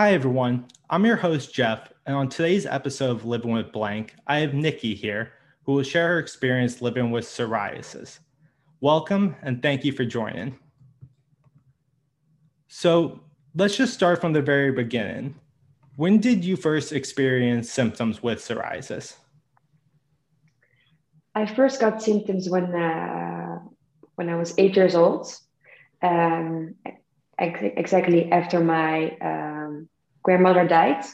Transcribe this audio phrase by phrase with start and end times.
[0.00, 0.64] Hi, everyone.
[0.88, 4.94] I'm your host, Jeff, and on today's episode of Living with Blank, I have Nikki
[4.94, 5.34] here
[5.64, 8.20] who will share her experience living with psoriasis.
[8.80, 10.58] Welcome and thank you for joining.
[12.68, 13.20] So,
[13.54, 15.34] let's just start from the very beginning.
[15.96, 19.16] When did you first experience symptoms with psoriasis?
[21.34, 23.58] I first got symptoms when uh,
[24.14, 25.30] when I was eight years old,
[26.00, 26.76] um,
[27.38, 29.89] ex- exactly after my um,
[30.22, 31.04] grandmother died.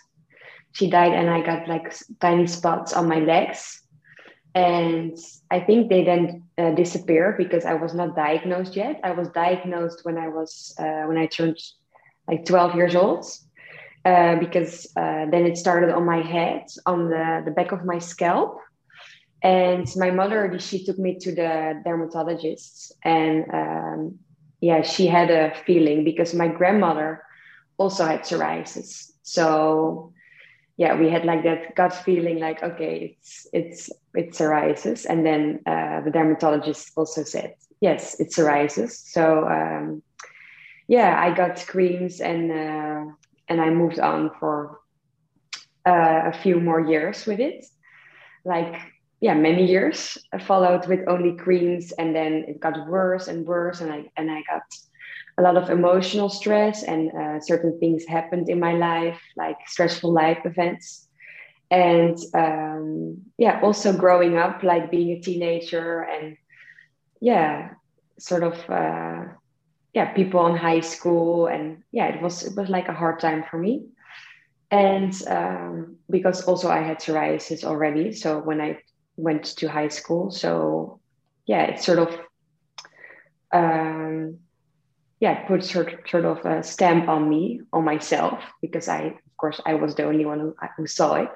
[0.73, 3.83] She died, and I got like tiny spots on my legs,
[4.55, 5.17] and
[5.51, 9.01] I think they then uh, disappeared because I was not diagnosed yet.
[9.03, 11.59] I was diagnosed when I was uh, when I turned
[12.29, 13.25] like twelve years old.
[14.05, 17.99] Uh, because uh, then it started on my head, on the, the back of my
[17.99, 18.61] scalp,
[19.43, 24.19] and my mother she took me to the dermatologist and um,
[24.61, 27.23] yeah she had a feeling because my grandmother
[27.79, 30.13] also had psoriasis so
[30.77, 35.61] yeah we had like that gut feeling like okay it's it's it's psoriasis and then
[35.67, 40.03] uh, the dermatologist also said yes it's psoriasis so um,
[40.89, 43.05] yeah i got creams and uh,
[43.49, 44.81] and i moved on for
[45.87, 47.65] uh, a few more years with it.
[48.45, 48.75] Like
[49.21, 51.93] yeah many years I followed with only creams.
[51.93, 53.81] And then it got worse and worse.
[53.81, 54.63] And i and i got
[55.39, 60.13] a lot of emotional stress and uh, certain things happened in my life like stressful
[60.13, 61.09] life events
[61.71, 66.37] and um, yeah also growing up like being a teenager and
[67.21, 67.71] yeah
[68.19, 69.25] sort of uh,
[69.95, 73.45] yeah people in high school and yeah it was it was like a hard time
[73.51, 73.87] for me
[74.71, 78.79] and um, because also i had psoriasis already so when i
[79.17, 80.31] went to high school.
[80.31, 81.01] So
[81.47, 82.21] yeah, it's sort of
[83.53, 84.39] um,
[85.21, 89.61] yeah put sort sort of a stamp on me on myself because I of course
[89.67, 91.31] I was the only one who, who saw it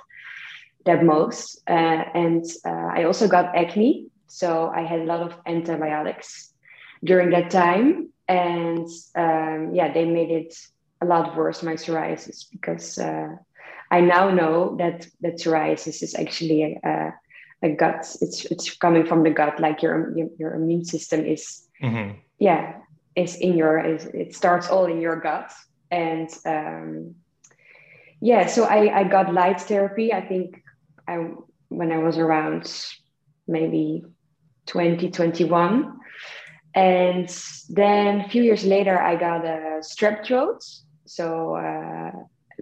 [0.86, 1.60] that most.
[1.68, 6.52] Uh, and uh, I also got acne, so I had a lot of antibiotics
[7.04, 10.54] during that time, and um, yeah, they made it
[11.02, 12.98] a lot worse my psoriasis because.
[12.98, 13.36] Uh,
[13.92, 17.14] I now know that that psoriasis is actually a, a
[17.62, 21.66] a gut it's it's coming from the gut like your your, your immune system is
[21.82, 22.16] mm-hmm.
[22.38, 22.76] yeah
[23.20, 25.52] is in your is, it starts all in your gut
[25.90, 27.14] and um
[28.20, 30.62] yeah so i i got light therapy i think
[31.08, 31.14] i
[31.68, 32.64] when i was around
[33.46, 34.04] maybe
[34.66, 35.98] 2021
[36.74, 37.28] and
[37.68, 40.62] then a few years later i got a strep throat
[41.06, 42.12] so uh,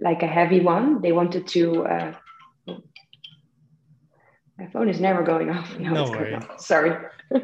[0.01, 2.13] like a heavy one they wanted to uh,
[4.59, 5.73] my phone is never going off.
[5.79, 6.43] No, no worries.
[6.57, 6.91] Sorry.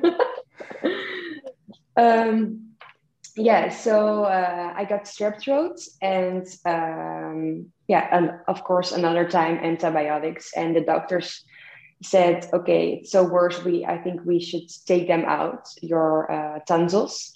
[1.98, 2.75] um,
[3.36, 9.58] yeah, so uh, I got strep throat and um, yeah, and of course another time
[9.58, 11.44] antibiotics, and the doctors
[12.04, 13.64] said, okay, it's so worse.
[13.64, 17.34] We I think we should take them out, your uh, tonsils.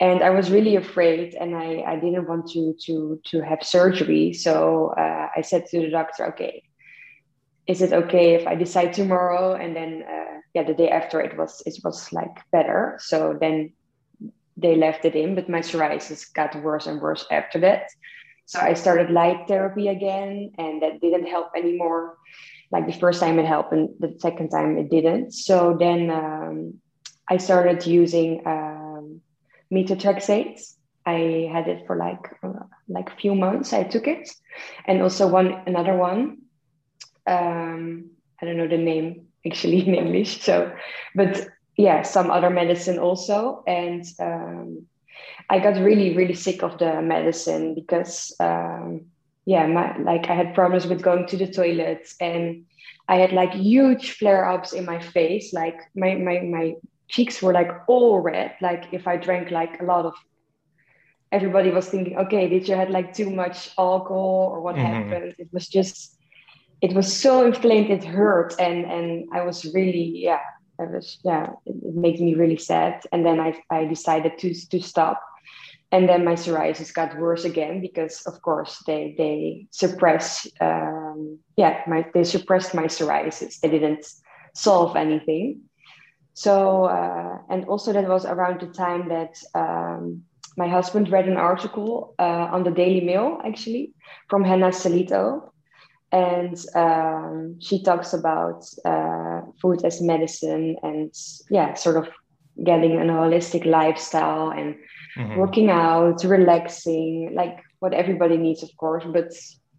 [0.00, 4.32] And I was really afraid, and I, I didn't want to to to have surgery.
[4.32, 6.64] So uh, I said to the doctor, okay,
[7.66, 9.54] is it okay if I decide tomorrow?
[9.54, 12.98] And then, uh, yeah, the day after it was, it was like better.
[13.00, 13.72] So then
[14.56, 17.90] they left it in, but my psoriasis got worse and worse after that.
[18.46, 22.18] So I started light therapy again, and that didn't help anymore.
[22.70, 25.32] Like the first time it helped, and the second time it didn't.
[25.32, 26.74] So then um,
[27.28, 29.20] I started using um,
[29.72, 30.60] methotrexate.
[31.06, 33.72] I had it for like uh, like a few months.
[33.72, 34.28] I took it,
[34.86, 36.44] and also one another one
[37.26, 38.10] um,
[38.40, 40.42] I don't know the name actually in English.
[40.42, 40.74] So,
[41.14, 43.62] but yeah, some other medicine also.
[43.66, 44.86] And um,
[45.50, 49.06] I got really, really sick of the medicine because, um,
[49.46, 52.64] yeah, my, like I had problems with going to the toilet and
[53.08, 55.52] I had like huge flare ups in my face.
[55.52, 56.74] Like my, my, my
[57.08, 58.54] cheeks were like all red.
[58.60, 60.14] Like if I drank like a lot of
[61.32, 64.86] everybody was thinking, okay, did you had like too much alcohol or what mm-hmm.
[64.86, 65.34] happened?
[65.38, 66.14] It was just
[66.84, 70.40] it was so inflamed it hurt and and i was really yeah
[70.80, 73.02] i was yeah it, it made me really sad.
[73.12, 75.20] And then i i decided to to stop.
[75.92, 81.82] And then my psoriasis got worse again because of course they they suppress um, yeah
[81.86, 83.60] my they suppressed my psoriasis.
[83.60, 84.04] They didn't
[84.54, 85.62] solve anything.
[86.34, 90.24] So uh, and also that was around the time that um,
[90.56, 93.92] my husband read an article uh, on the daily mail actually
[94.28, 95.50] from hannah Sillitoe
[96.14, 101.12] and um, she talks about uh, food as medicine and
[101.50, 102.06] yeah sort of
[102.62, 104.76] getting an holistic lifestyle and
[105.16, 105.36] mm-hmm.
[105.36, 109.04] working out relaxing like what everybody needs, of course.
[109.12, 109.32] But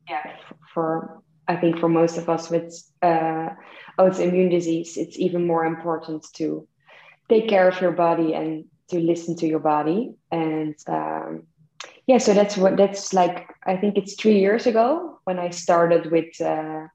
[0.09, 0.25] yeah,
[0.73, 2.67] for I think for most of us with
[3.01, 3.49] uh,
[3.97, 6.67] autoimmune disease, it's even more important to
[7.29, 10.13] take care of your body and to listen to your body.
[10.31, 11.43] And um,
[12.07, 13.49] yeah, so that's what that's like.
[13.65, 16.87] I think it's three years ago when I started with uh,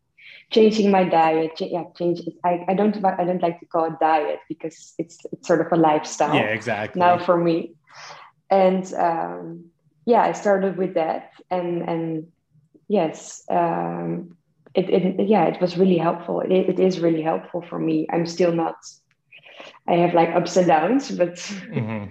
[0.51, 1.61] changing my diet.
[1.61, 2.21] Yeah, change.
[2.45, 5.73] I, I don't I don't like to call it diet because it's it's sort of
[5.73, 6.35] a lifestyle.
[6.35, 7.01] Yeah, exactly.
[7.01, 7.75] Now for me,
[8.51, 9.71] and um,
[10.07, 12.27] yeah, I started with that, and and
[12.87, 14.37] yes, um,
[14.75, 16.41] it, it yeah, it was really helpful.
[16.41, 18.07] It, it is really helpful for me.
[18.13, 18.77] I'm still not.
[19.89, 22.11] I have like ups and downs, but mm-hmm.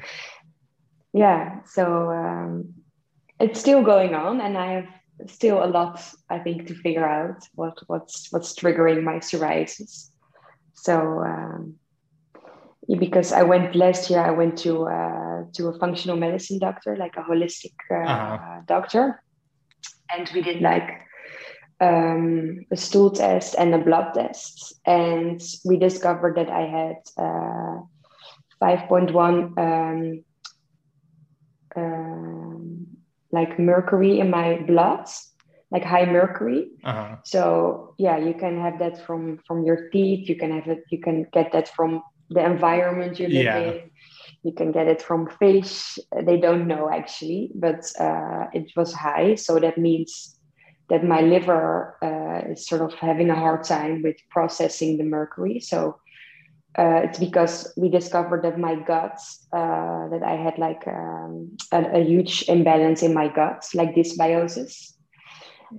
[1.13, 1.61] yeah.
[1.63, 2.73] So um,
[3.39, 4.87] it's still going on, and I have
[5.27, 10.11] still a lot I think to figure out what what's what's triggering my psoriasis.
[10.73, 11.75] So um,
[12.87, 17.17] because I went last year, I went to uh, to a functional medicine doctor, like
[17.17, 18.61] a holistic uh, uh-huh.
[18.65, 19.21] doctor,
[20.11, 20.89] and we did like
[21.81, 27.81] um, a stool test and a blood test, and we discovered that I had uh,
[28.59, 29.53] five point one.
[29.57, 30.23] Um,
[31.75, 32.98] um,
[33.31, 35.07] like mercury in my blood
[35.71, 36.69] like high mercury.
[36.83, 37.15] Uh-huh.
[37.23, 40.27] so yeah you can have that from from your teeth.
[40.29, 43.59] You can have it you can get that from the environment you live yeah.
[43.59, 43.91] in.
[44.43, 45.99] You can get it from fish.
[46.23, 49.35] They don't know actually but uh, it was high.
[49.35, 50.35] So that means
[50.89, 55.59] that my liver uh, is sort of having a hard time with processing the mercury.
[55.59, 55.99] So
[56.77, 61.99] uh, it's because we discovered that my guts uh, that I had like um, a,
[61.99, 64.93] a, huge imbalance in my guts, like dysbiosis.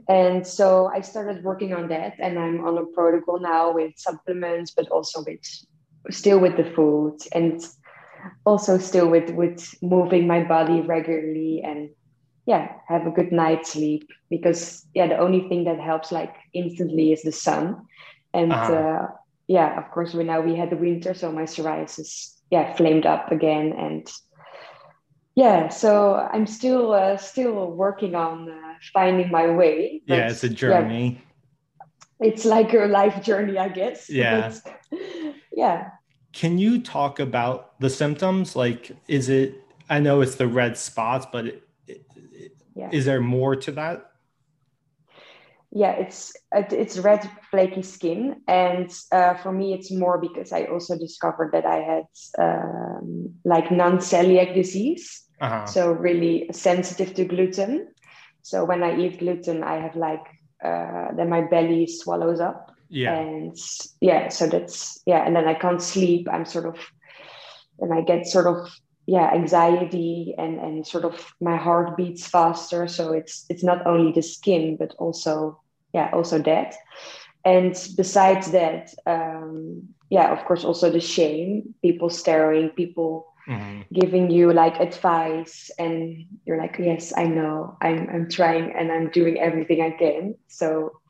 [0.09, 4.73] And so I started working on that, and I'm on a protocol now with supplements,
[4.73, 5.41] but also with
[6.11, 7.61] still with the food, and
[8.45, 11.91] also still with with moving my body regularly, and
[12.47, 14.09] yeah, have a good night's sleep.
[14.29, 17.87] Because yeah, the only thing that helps like instantly is the sun,
[18.33, 18.73] and uh-huh.
[18.73, 19.07] uh,
[19.51, 23.33] yeah, of course, we now we had the winter, so my psoriasis yeah flamed up
[23.33, 24.09] again, and
[25.35, 30.03] yeah, so I'm still uh, still working on uh, finding my way.
[30.07, 31.21] yeah, it's a journey.
[32.21, 34.09] Yeah, it's like a life journey, I guess.
[34.23, 34.53] Yeah.
[34.63, 34.95] But,
[35.53, 35.89] yeah.
[36.33, 38.55] Can you talk about the symptoms?
[38.55, 39.55] Like, is it?
[39.89, 42.07] I know it's the red spots, but it, it,
[42.77, 42.91] yeah.
[42.93, 44.10] is there more to that?
[45.73, 48.43] Yeah it's it's red flaky skin.
[48.49, 52.05] And uh, for me it's more because i also discovered that i had
[52.39, 55.23] um, like non-celiac disease.
[55.41, 55.65] Uh-huh.
[55.65, 57.89] so really sensitive to gluten.
[58.43, 60.27] So when i eat gluten i have like
[60.63, 62.73] uh, then my belly swallows up.
[62.89, 63.15] Yeah.
[63.15, 63.57] And
[64.01, 66.29] yeah so that's yeah and then i can't sleep.
[66.31, 66.77] I'm sort of
[67.79, 68.69] and i get sort of
[69.11, 72.87] yeah anxiety and and sort of my heart beats faster.
[72.87, 75.61] So it's it's not only the skin but also
[75.93, 76.77] yeah also that.
[77.45, 83.81] And besides that um yeah of course also the shame people staring people mm-hmm.
[83.93, 85.73] giving you like advice.
[85.77, 87.77] And you're like yes i know.
[87.83, 90.37] I'm i'm trying and i'm doing everything i can.
[90.47, 91.01] So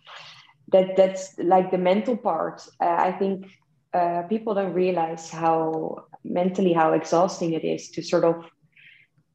[0.73, 2.67] that that's like the mental part.
[2.81, 3.45] Uh, i think
[3.93, 8.45] uh, people don't realize how mentally how exhausting it is to sort of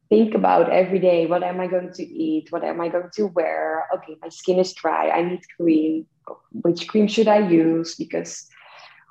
[0.08, 2.50] think about every day what am i going to eat?
[2.50, 3.86] What am i going to wear?
[3.94, 5.10] Okay my skin is dry.
[5.10, 6.06] I need cream.
[6.52, 7.94] Which cream should i use?
[7.96, 8.48] Because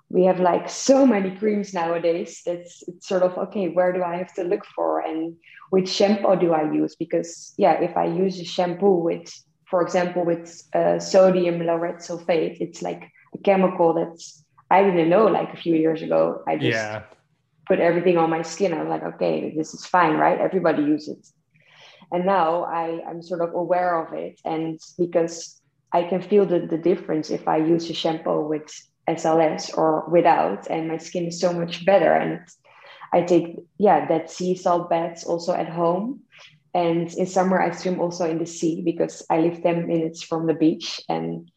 [0.10, 4.16] we have like so many creams nowadays that's it's sort of okay where do i
[4.16, 5.36] have to look for and
[5.72, 6.96] which shampoo do i use?
[6.96, 9.32] Because yeah if i use a shampoo with
[9.70, 13.04] for example with uh, sodium lauryl sulfate it's like
[13.34, 16.44] a chemical that's i didn't know like a few years ago.
[16.48, 17.04] I just yeah
[17.68, 18.74] put everything on my skin.
[18.74, 20.40] I'm like, okay, this is fine, right?
[20.40, 21.28] Everybody uses it.
[22.12, 24.40] And now I, I'm sort of aware of it.
[24.46, 28.70] And because I can feel the, the difference if I use a shampoo with
[29.10, 32.14] SLS or without, and my skin is so much better.
[32.14, 32.42] And
[33.14, 36.22] I take, yeah, that sea salt baths also at home.
[36.74, 40.46] And in summer, I swim also in the sea because I live 10 minutes from
[40.46, 41.02] the beach.
[41.08, 41.50] And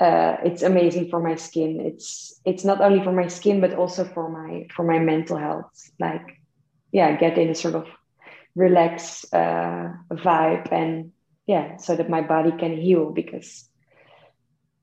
[0.00, 1.80] uh, it's amazing for my skin.
[1.80, 5.70] It's it's not only for my skin but also for my for my mental health.
[5.98, 6.40] Like,
[6.90, 7.86] yeah, get in a sort of
[8.56, 11.12] relax uh, vibe and
[11.46, 13.68] yeah, so that my body can heal because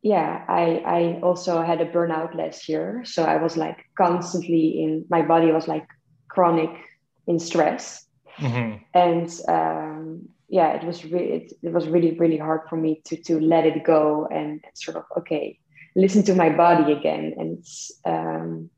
[0.03, 5.05] yeah, I I also had a burnout last year, so I was like constantly in
[5.09, 5.87] my body was like
[6.29, 6.69] chronic
[7.25, 8.05] in stress,
[8.37, 8.83] mm-hmm.
[8.93, 13.17] and um, yeah, it was really it, it, was really really hard for me to
[13.23, 15.59] to let it go and sort of okay,
[15.95, 17.33] listen to my body again.
[17.37, 17.65] And
[18.05, 18.69] um,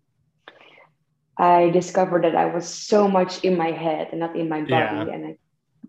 [1.38, 4.72] I discovered that I was so much in my head and not in my body,
[5.08, 5.14] yeah.
[5.14, 5.38] and I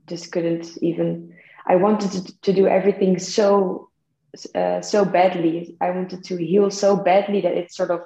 [0.07, 1.35] just couldn't even.
[1.67, 3.91] I wanted to, to do everything so
[4.55, 5.77] uh, so badly.
[5.81, 8.01] I wanted to heal so badly that it sort of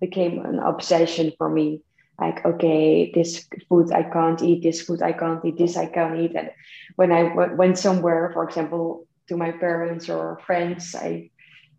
[0.00, 1.82] became an obsession for me.
[2.20, 6.18] Like, okay, this food I can't eat, this food I can't eat, this I can't
[6.18, 6.34] eat.
[6.34, 6.50] And
[6.96, 11.30] when I w- went somewhere, for example, to my parents or friends, I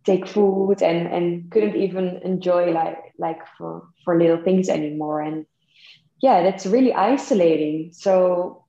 [0.05, 5.21] take food and and couldn't even enjoy like like for for little things anymore.
[5.21, 5.45] And
[6.21, 7.91] yeah, that's really isolating.
[7.93, 8.65] So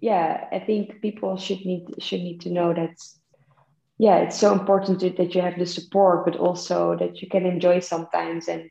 [0.00, 2.96] yeah, I think people should need should need to know that
[3.98, 7.46] yeah, it's so important to, that you have the support, but also that you can
[7.46, 8.70] enjoy sometimes and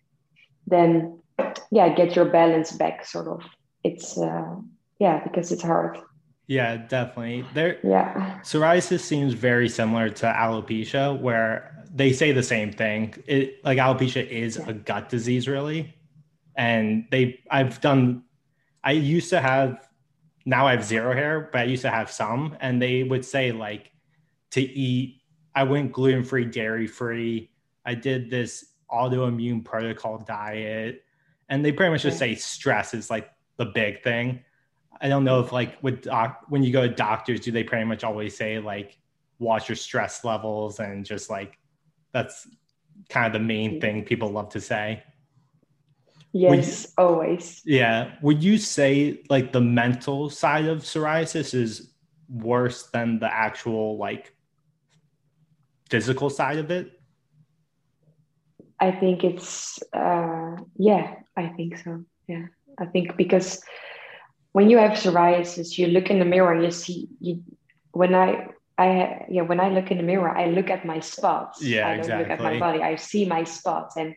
[0.67, 1.19] then
[1.71, 3.41] yeah, get your balance back sort of.
[3.83, 4.55] It's uh
[4.99, 5.97] yeah, because it's hard.
[6.47, 7.45] Yeah, definitely.
[7.53, 8.39] There yeah.
[8.43, 13.15] Psoriasis seems very similar to alopecia where they say the same thing.
[13.25, 15.95] It like alopecia is a gut disease really.
[16.55, 18.23] And they I've done
[18.83, 19.87] I used to have
[20.45, 23.51] now I have zero hair, but I used to have some and they would say
[23.51, 23.91] like
[24.51, 25.21] to eat
[25.55, 27.51] I went gluten free, dairy free.
[27.85, 31.03] I did this autoimmune protocol diet,
[31.51, 34.39] and they pretty much just say stress is like the big thing.
[35.01, 37.85] I don't know if like with doc when you go to doctors, do they pretty
[37.85, 38.97] much always say like
[39.37, 41.57] watch your stress levels and just like
[42.13, 42.47] that's
[43.09, 45.03] kind of the main thing people love to say.
[46.31, 47.61] Yes, you, always.
[47.65, 48.13] Yeah.
[48.21, 51.91] Would you say like the mental side of psoriasis is
[52.29, 54.33] worse than the actual like
[55.89, 57.01] physical side of it?
[58.79, 62.03] I think it's uh, yeah, I think so.
[62.27, 63.61] Yeah, I think because
[64.51, 67.43] when you have psoriasis, you look in the mirror, you see you
[67.91, 71.61] when I I yeah when I look in the mirror, I look at my spots.
[71.61, 72.23] Yeah, I don't exactly.
[72.23, 72.81] look at my body.
[72.81, 74.15] I see my spots, and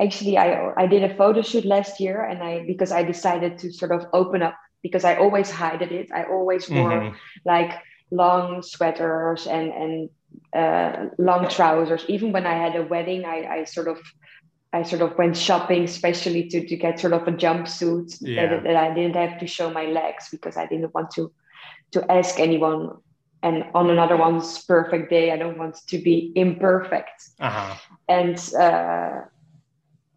[0.00, 3.72] actually, I I did a photo shoot last year, and I because I decided to
[3.72, 6.10] sort of open up because I always hid it.
[6.12, 7.16] I always wore mm-hmm.
[7.44, 7.72] like
[8.10, 10.10] long sweaters and and
[10.54, 12.04] uh, long trousers.
[12.08, 13.98] Even when I had a wedding, I, I sort of
[14.72, 18.46] I sort of went shopping, especially to, to get sort of a jumpsuit yeah.
[18.46, 21.32] that, that I didn't have to show my legs because I didn't want to
[21.92, 22.98] to ask anyone.
[23.42, 27.30] And on another one's perfect day, I don't want to be imperfect.
[27.40, 27.76] Uh-huh.
[28.08, 29.22] And uh,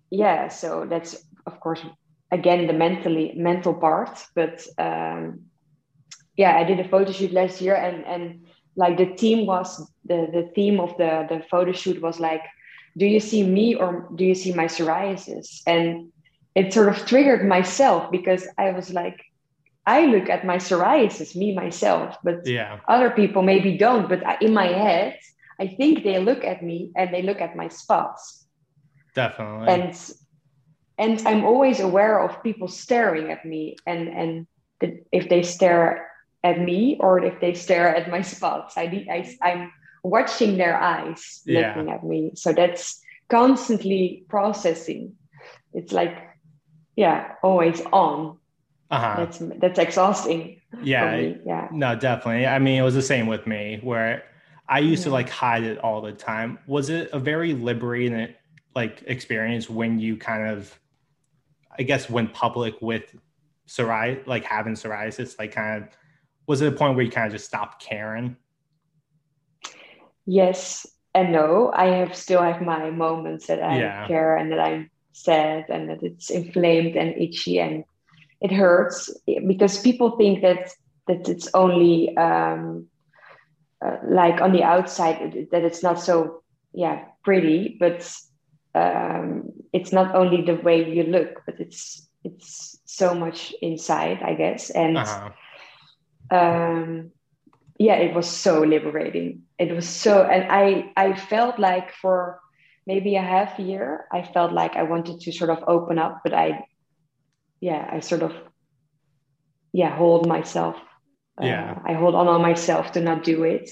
[0.10, 1.82] yeah, so that's of course
[2.32, 4.20] again the mentally mental part.
[4.36, 5.42] But um,
[6.36, 10.28] yeah, I did a photo shoot last year, and and like the theme was the
[10.34, 12.42] the theme of the the photo shoot was like
[12.98, 15.62] do you see me or do you see my psoriasis?
[15.66, 16.12] And
[16.56, 19.24] it sort of triggered myself because i was like
[19.86, 22.80] i look at my psoriasis me myself but yeah.
[22.88, 25.18] other people maybe don't but in my head
[25.60, 28.46] i think they look at me and they look at my spots.
[29.14, 29.68] Definitely.
[29.68, 30.14] And
[30.98, 34.48] and i'm always aware of people staring at me and and
[35.12, 36.08] if they stare
[36.44, 38.76] at me or if they stare at my spots.
[38.76, 39.72] I, I I'm
[40.04, 41.70] watching their eyes yeah.
[41.76, 42.32] looking at me.
[42.36, 45.14] So that's constantly processing.
[45.74, 46.18] It's like,
[46.96, 48.38] yeah, always on.
[48.90, 49.16] Uh-huh.
[49.18, 50.60] That's that's exhausting.
[50.84, 51.16] Yeah,
[51.46, 51.70] yeah.
[51.72, 52.46] No, definitely.
[52.46, 54.24] I mean, it was the same with me where
[54.68, 55.06] I used yeah.
[55.06, 56.60] to like hide it all the time.
[56.68, 58.34] Was it a very liberating
[58.76, 60.78] like experience when you kind of,
[61.78, 63.16] I guess, went public with
[63.68, 65.90] psoriasis, like having psoriasis, like kind of
[66.48, 68.36] was it a point where you kind of just stopped caring?
[70.26, 71.72] Yes and no.
[71.74, 74.08] I have still have my moments that I yeah.
[74.08, 77.84] care and that I'm sad and that it's inflamed and itchy and
[78.40, 79.10] it hurts
[79.48, 80.70] because people think that
[81.08, 82.88] that it's only um,
[83.86, 86.42] uh, like on the outside that it's not so
[86.74, 88.10] yeah pretty, but
[88.74, 94.34] um, it's not only the way you look, but it's it's so much inside, I
[94.36, 94.98] guess, and.
[94.98, 95.32] Uh-huh
[96.32, 97.12] um,
[97.82, 99.44] yeah, it was so liberating.
[99.58, 102.40] It was so, and I I felt like for
[102.86, 106.34] maybe a half year, I felt like I wanted to sort of open up, but
[106.34, 106.66] I,
[107.60, 108.34] yeah, I sort of,
[109.74, 110.76] yeah, hold myself.
[111.42, 113.72] Uh, yeah, I hold on on myself to not do it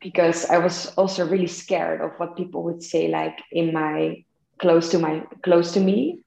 [0.00, 4.24] because I was also really scared of what people would say, like in my
[4.58, 6.20] close to my close to me,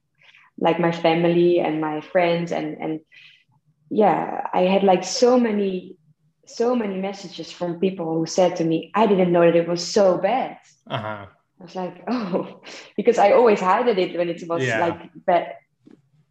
[0.58, 3.00] like my family and my friends and and
[3.88, 5.96] yeah, I had like so many,
[6.46, 9.86] so many messages from people who said to me, I didn't know that it was
[9.86, 10.58] so bad.
[10.88, 11.26] Uh-huh.
[11.60, 12.62] I was like, oh,
[12.96, 14.80] because I always hid it when it was yeah.
[14.80, 15.54] like bad,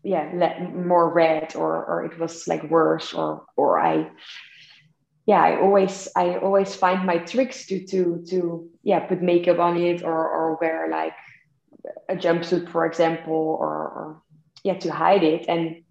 [0.04, 0.32] yeah,
[0.74, 4.10] more red or or it was like worse or or I,
[5.26, 9.78] yeah, I always I always find my tricks to to to yeah put makeup on
[9.78, 11.14] it or or wear like
[12.10, 14.22] a jumpsuit for example or, or
[14.64, 15.84] yeah to hide it and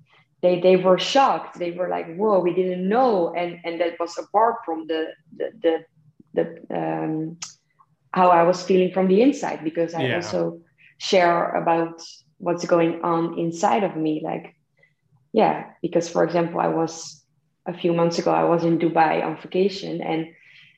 [0.43, 1.59] they they were shocked.
[1.59, 5.53] They were like, "Whoa, we didn't know," and and that was apart from the the
[5.63, 5.85] the,
[6.35, 7.39] the um,
[8.13, 10.17] how I was feeling from the inside because I yeah.
[10.17, 10.61] also
[10.99, 12.03] share about
[12.39, 14.21] what's going on inside of me.
[14.25, 14.55] Like,
[15.33, 17.25] yeah, because for example, I was
[17.67, 20.27] a few months ago, I was in Dubai on vacation and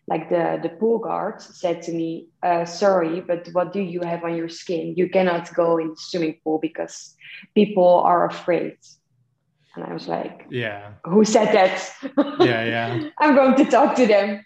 [0.08, 4.24] like the, the pool guard said to me, uh, sorry, but what do you have
[4.24, 4.94] on your skin?
[4.96, 7.14] You cannot go in the swimming pool because
[7.54, 8.76] people are afraid.
[9.74, 11.92] And I was like, yeah, who said that?
[12.40, 13.08] Yeah, yeah.
[13.18, 14.44] I'm going to talk to them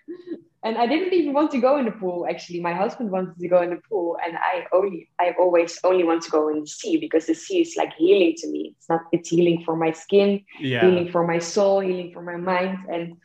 [0.66, 2.26] and I didn't even want to go in the pool.
[2.28, 6.02] Actually, my husband wanted to go in the pool, and I only, I always only
[6.02, 8.74] want to go in the sea because the sea is like healing to me.
[8.76, 10.80] It's not, it's healing for my skin, yeah.
[10.80, 13.16] healing for my soul, healing for my mind, and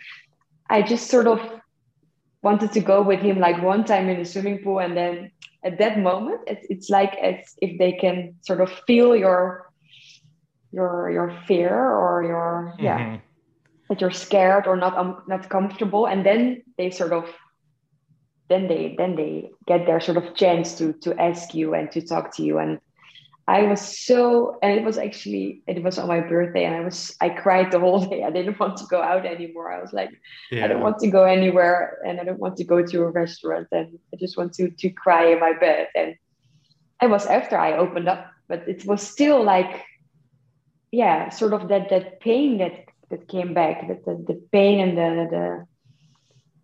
[0.70, 1.39] I just sort of
[2.43, 5.31] wanted to go with him like one time in the swimming pool, and then
[5.63, 9.71] at that moment, it's, it's like as if they can sort of feel your,
[10.72, 12.84] your, your fear or your, mm-hmm.
[12.84, 13.18] yeah
[13.92, 17.25] that you're scared or not um, not comfortable and then they sort of
[18.48, 22.01] then they then they get their sort of chance to to ask you and to
[22.01, 22.80] talk to you and
[23.50, 27.13] i was so and it was actually it was on my birthday and i was
[27.20, 30.12] i cried the whole day i didn't want to go out anymore i was like
[30.51, 30.63] yeah.
[30.63, 33.68] i don't want to go anywhere and i don't want to go to a restaurant
[33.74, 36.16] and i just want to to cry in my bed and
[37.01, 39.84] it was after i opened up but it was still like
[40.92, 44.98] yeah sort of that that pain that that came back that the, the pain and
[44.98, 45.66] the, the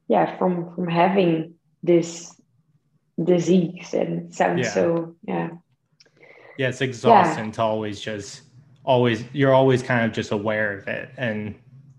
[0.08, 1.54] yeah from from having
[1.84, 2.40] this
[3.24, 4.74] disease and it sounds yeah.
[4.74, 5.50] so yeah
[6.58, 7.52] yeah it's exhausting yeah.
[7.52, 8.42] to always just
[8.84, 11.56] always you're always kind of just aware of it and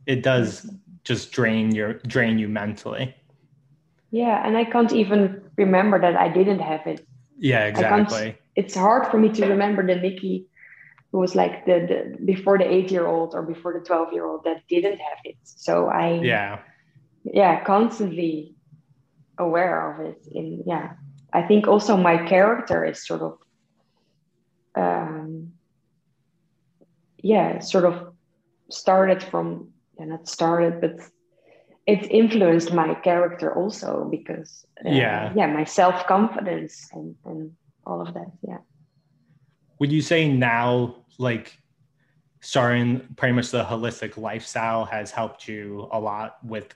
[0.07, 0.71] it does
[1.05, 3.15] just drain your drain you mentally
[4.11, 7.07] yeah and i can't even remember that i didn't have it
[7.39, 10.47] yeah exactly it's hard for me to remember the nikki
[11.13, 11.79] who was like the,
[12.19, 15.19] the before the eight year old or before the 12 year old that didn't have
[15.25, 15.37] it.
[15.43, 16.59] So i yeah.
[17.25, 18.55] yeah constantly
[19.39, 20.27] aware of it.
[20.33, 20.93] In yeah
[21.33, 23.39] i think also my character is sort of
[24.75, 25.53] um
[27.23, 28.13] yeah sort of
[28.71, 29.69] started from
[29.99, 30.97] yeah not started but
[31.87, 35.33] it influenced my character also because uh, yeah.
[35.35, 37.53] yeah my self-confidence and and
[37.87, 38.31] all of that.
[38.43, 38.59] Yeah
[39.79, 41.59] would you say now like
[42.41, 46.75] starting pretty much the holistic lifestyle has helped you a lot with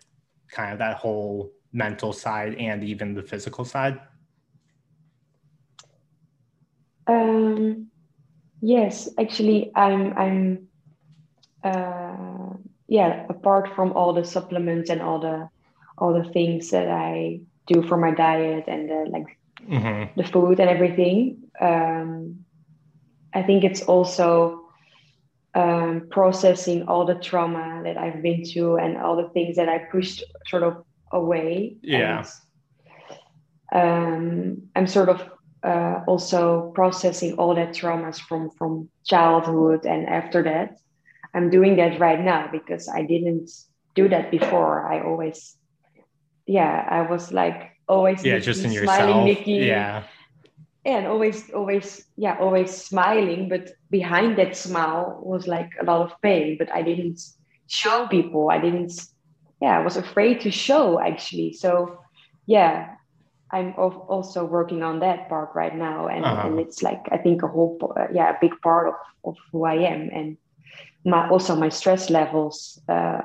[0.48, 4.00] kind of that whole mental side and even the physical side
[7.06, 7.86] um
[8.60, 10.68] yes actually i'm i'm
[11.64, 12.54] uh
[12.88, 15.48] yeah apart from all the supplements and all the
[15.98, 20.20] all the things that i do for my diet and the, like mm-hmm.
[20.20, 22.41] the food and everything um
[23.34, 24.62] I think it's also
[25.54, 29.78] um, processing all the trauma that I've been through and all the things that I
[29.78, 31.76] pushed sort of away.
[31.82, 32.24] Yeah.
[33.70, 35.28] And, um, I'm sort of
[35.62, 40.76] uh, also processing all that traumas from from childhood and after that.
[41.34, 43.50] I'm doing that right now because I didn't
[43.94, 44.86] do that before.
[44.86, 45.56] I always,
[46.46, 49.24] yeah, I was like always yeah, just in yourself.
[49.24, 49.52] Nikki.
[49.52, 50.04] Yeah
[50.84, 56.20] and always always yeah always smiling but behind that smile was like a lot of
[56.22, 57.20] pain but i didn't
[57.68, 58.50] show people.
[58.50, 58.92] I didn't
[59.60, 61.52] yeah i was afraid to show actually.
[61.54, 61.98] So
[62.46, 62.96] yeah
[63.50, 66.48] i'm also working on that part right now and, uh-huh.
[66.48, 67.78] and it's like i think a whole
[68.12, 70.36] yeah a big part of, of who i am and
[71.04, 73.20] my also my stress levels uh,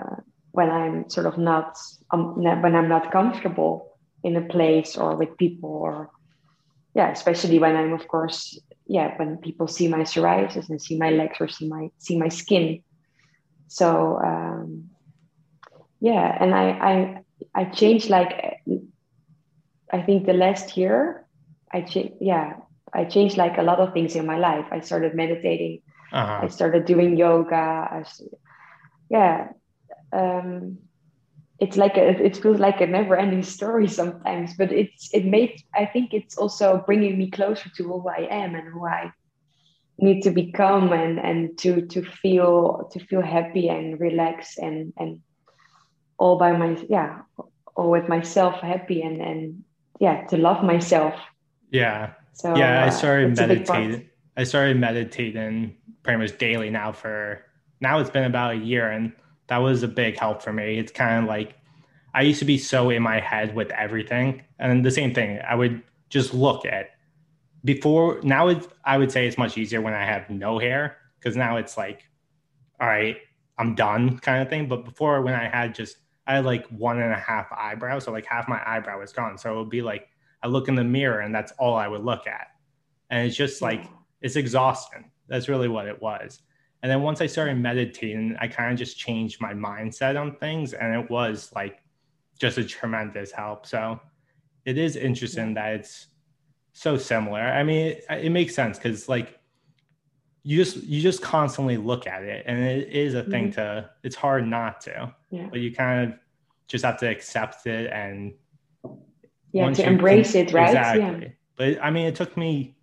[0.51, 1.77] when i'm sort of not
[2.11, 6.11] um, when i'm not comfortable in a place or with people or
[6.97, 11.11] yeah, especially when I'm, of course, yeah, when people see my psoriasis and see my
[11.11, 12.81] legs or see my see my skin.
[13.67, 14.89] So um,
[16.01, 16.93] yeah, and I I
[17.53, 18.33] I changed like
[19.93, 21.27] I think the last year
[21.71, 22.53] I changed yeah
[22.91, 24.65] I changed like a lot of things in my life.
[24.71, 25.81] I started meditating.
[26.11, 26.39] Uh-huh.
[26.43, 27.55] I started doing yoga.
[27.93, 28.03] I,
[29.11, 29.49] yeah.
[30.11, 30.79] Um,
[31.59, 35.59] it's like a, it feels like a never ending story sometimes but it's it made
[35.75, 39.11] i think it's also bringing me closer to who i am and who i
[39.99, 45.19] need to become and and to to feel to feel happy and relax and and
[46.17, 47.21] all by my yeah
[47.75, 49.63] all with myself happy and and
[49.99, 51.13] yeah to love myself.
[51.71, 52.13] Yeah.
[52.33, 57.43] So yeah i uh, started uh, meditating i started meditating pretty much daily now for
[57.81, 59.11] now it's been about a year and
[59.47, 60.77] that was a big help for me.
[60.77, 61.55] It's kind of like
[62.13, 64.43] I used to be so in my head with everything.
[64.59, 66.91] And the same thing, I would just look at
[67.65, 71.35] before now it's I would say it's much easier when I have no hair because
[71.35, 72.07] now it's like
[72.79, 73.17] all right,
[73.57, 74.67] I'm done kind of thing.
[74.67, 78.11] But before, when I had just, I had like one and a half eyebrows, so
[78.11, 79.37] like half my eyebrow was gone.
[79.37, 80.07] So it would be like
[80.43, 82.47] I look in the mirror and that's all I would look at,
[83.09, 83.85] and it's just like
[84.21, 85.11] it's exhausting.
[85.27, 86.41] That's really what it was.
[86.83, 90.73] And then once I started meditating, I kind of just changed my mindset on things,
[90.73, 91.81] and it was like
[92.39, 93.65] just a tremendous help.
[93.65, 93.99] So
[94.65, 96.07] it is interesting that it's
[96.73, 97.39] so similar.
[97.39, 99.39] I mean, it, it makes sense because like
[100.43, 103.61] you just you just constantly look at it, and it is a thing mm-hmm.
[103.61, 103.89] to.
[104.03, 105.47] It's hard not to, yeah.
[105.49, 106.19] but you kind of
[106.67, 108.33] just have to accept it and
[109.53, 110.67] yeah to embrace can, it, right?
[110.67, 111.25] Exactly.
[111.27, 111.31] Yeah.
[111.55, 112.77] But I mean, it took me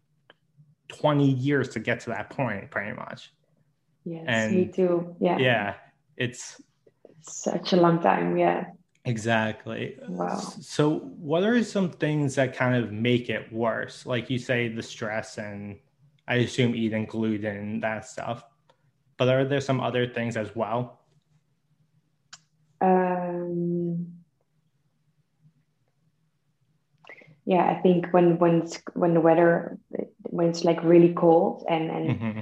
[0.88, 3.33] 20 years to get to that point, pretty much.
[4.04, 5.16] Yes, and me too.
[5.20, 5.38] Yeah.
[5.38, 5.74] Yeah.
[6.16, 6.60] It's
[7.22, 8.36] such a long time.
[8.36, 8.66] Yeah.
[9.06, 9.98] Exactly.
[10.08, 10.38] Wow.
[10.60, 14.06] So, what are some things that kind of make it worse?
[14.06, 15.78] Like you say, the stress and
[16.26, 18.44] I assume eating gluten, and that stuff.
[19.18, 21.00] But are there some other things as well?
[22.80, 24.06] Um,
[27.44, 29.78] yeah, I think when when when the weather
[30.22, 32.40] when it's like really cold and and mm-hmm.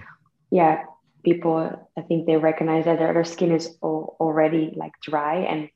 [0.50, 0.84] yeah,
[1.24, 5.40] people I think they recognize that their, their skin is already like dry.
[5.40, 5.68] And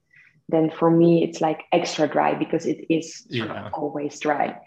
[0.48, 3.70] then for me it's like extra dry because it is yeah.
[3.72, 4.58] always dry.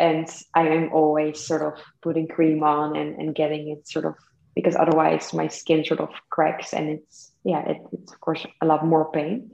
[0.00, 4.14] And i am always sort of putting cream on and, and getting it sort of
[4.54, 8.66] because otherwise my skin sort of cracks and it's yeah it, it's of course a
[8.66, 9.50] lot more pain.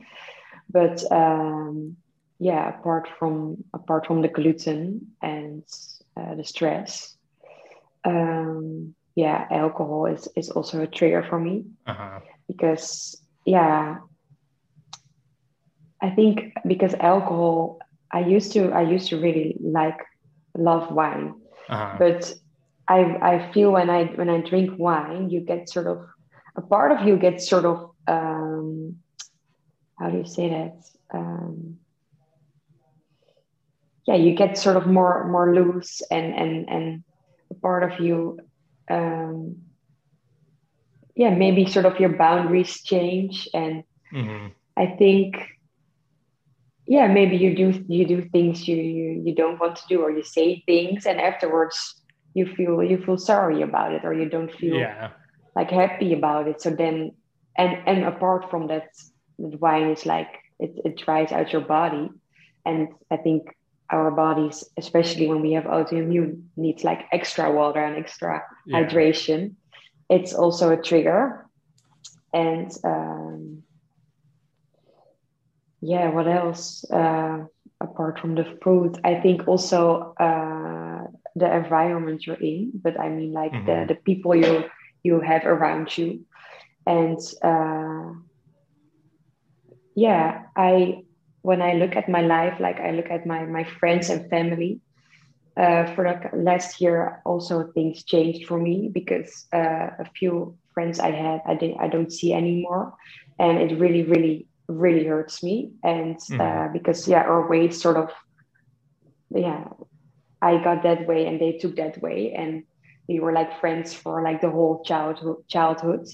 [0.71, 1.97] But um,
[2.39, 5.63] yeah apart from apart from the gluten and
[6.17, 7.17] uh, the stress
[8.05, 12.20] um, yeah alcohol is, is also a trigger for me uh-huh.
[12.46, 13.99] because yeah
[16.03, 17.79] I think because alcohol,
[18.11, 19.99] I used to I used to really like
[20.57, 21.35] love wine,
[21.68, 21.96] uh-huh.
[21.99, 22.35] but
[22.88, 26.07] I I feel when I when I drink wine, you get sort of
[26.57, 28.96] a part of you gets sort of um,
[29.99, 30.85] how do you say that?
[31.12, 31.77] Um,
[34.07, 37.05] yeah, you get sort of more more loose and and and
[37.51, 38.38] a part of you
[38.90, 39.57] um,
[41.14, 44.48] yeah maybe sort of your boundaries change and mm-hmm.
[44.76, 45.37] I think
[46.87, 50.11] yeah maybe you do you do things you, you you don't want to do or
[50.11, 51.76] you say things and afterwards
[52.35, 55.11] you feel you feel sorry about it or you don't feel yeah.
[55.55, 57.12] like happy about it so then
[57.57, 58.88] and and apart from that
[59.38, 62.11] wine is like it, it dries out your body
[62.64, 63.57] and i think
[63.90, 68.83] our bodies especially when we have autoimmune needs like extra water and extra yeah.
[68.83, 69.55] hydration
[70.09, 71.47] it's also a trigger
[72.33, 73.63] and um,
[75.81, 77.45] yeah what else uh,
[77.81, 81.07] apart from the food i think also uh,
[81.37, 83.67] the environment you're in but i mean like mm-hmm.
[83.67, 84.65] the, the people you
[85.03, 86.25] you have around you
[86.87, 88.13] and uh,
[89.95, 91.03] yeah i
[91.43, 94.81] when i look at my life like i look at my my friends and family
[95.57, 101.01] uh, for the last year also things changed for me because uh, a few friends
[101.01, 102.95] i had i didn't i don't see anymore.
[103.39, 105.73] And it really really really hurts me.
[105.83, 108.11] And uh, because yeah our ways sort of
[109.31, 109.65] yeah
[110.43, 112.33] i got that way and they took that way.
[112.37, 112.65] And
[113.09, 116.07] we were like friends for like the whole childhood childhood.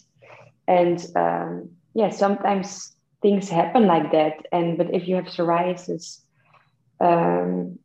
[0.66, 4.46] And um, yeah sometimes things happen like that.
[4.52, 6.20] And but if you have psoriasis
[7.00, 7.78] um,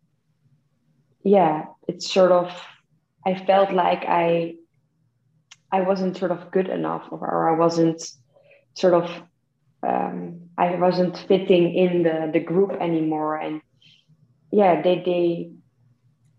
[1.23, 2.51] yeah it's sort of
[3.25, 4.55] i felt like i
[5.71, 8.01] i wasn't sort of good enough or i wasn't
[8.73, 9.09] sort of
[9.83, 13.61] um, I wasn't fitting in the the group anymore, and
[14.51, 15.51] yeah, they they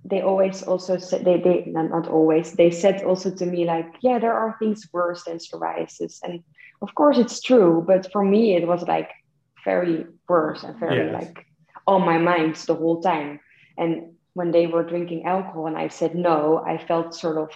[0.04, 4.18] they always also said they they not always they said also to me like yeah
[4.18, 6.18] there are things worse than psoriasis.
[6.22, 6.42] And
[6.82, 9.10] of course it's true but for me it was like
[9.64, 11.12] very worse and very yes.
[11.12, 11.46] like
[11.86, 13.38] on my mind the whole time.
[13.78, 17.50] And when they were drinking alcohol and i said no i felt sort of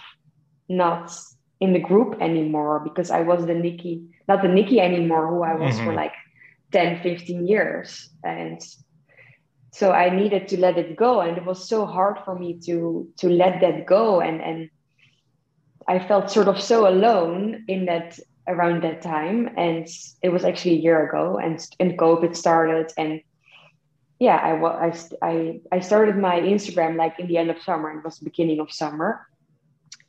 [0.69, 1.11] not
[1.59, 5.55] in the group anymore because I was the Nikki, not the Nikki anymore, who I
[5.55, 5.85] was mm-hmm.
[5.85, 6.13] for like
[6.71, 8.09] 10, 15 years.
[8.23, 8.61] And
[9.71, 11.21] so I needed to let it go.
[11.21, 14.21] And it was so hard for me to to let that go.
[14.21, 14.69] And and
[15.87, 19.49] I felt sort of so alone in that around that time.
[19.57, 19.87] And
[20.21, 22.91] it was actually a year ago and, and COVID started.
[22.97, 23.21] And
[24.19, 27.91] yeah, I, I, I started my Instagram like in the end of summer.
[27.91, 29.27] It was the beginning of summer.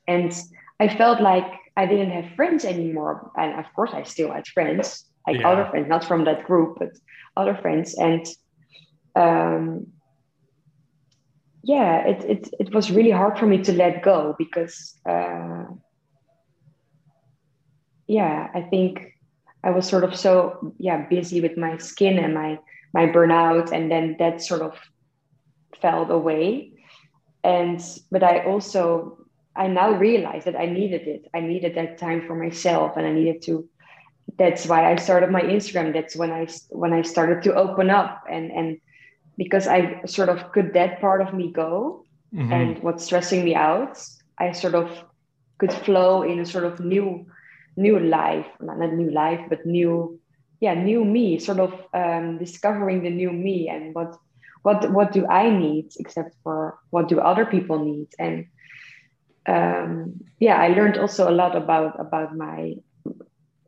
[0.07, 0.33] And
[0.81, 3.31] I felt like I didn't have friends anymore.
[3.37, 5.49] And of course, I still had friends, like yeah.
[5.49, 6.93] other friends, not from that group, but
[7.37, 7.95] other friends.
[7.99, 8.27] And
[9.15, 9.89] um,
[11.63, 15.65] yeah, it, it, it was really hard for me to let go because, uh,
[18.07, 19.18] yeah, I think
[19.65, 22.59] I was sort of so yeah busy with my skin and my
[22.95, 24.75] my burnout, and then that sort of
[25.81, 26.73] fell away.
[27.45, 29.19] And but I also
[29.57, 31.29] I now realize that I needed it.
[31.35, 33.69] I needed that time for myself, and I needed to.
[34.39, 35.93] That's why I started my Instagram.
[35.93, 38.79] That's when I when I started to open up and and
[39.37, 42.53] because I sort of could that part of me go mm-hmm.
[42.53, 44.03] and what's stressing me out,
[44.39, 44.91] I sort of
[45.59, 47.27] could flow in a sort of new
[47.79, 50.19] new life, not new life, but new
[50.61, 54.17] yeah new me sort of um, discovering the new me and what
[54.63, 58.09] what what do i need except for what do other people need?
[58.19, 58.47] And
[59.47, 62.75] um, yeah i learned also a lot about about my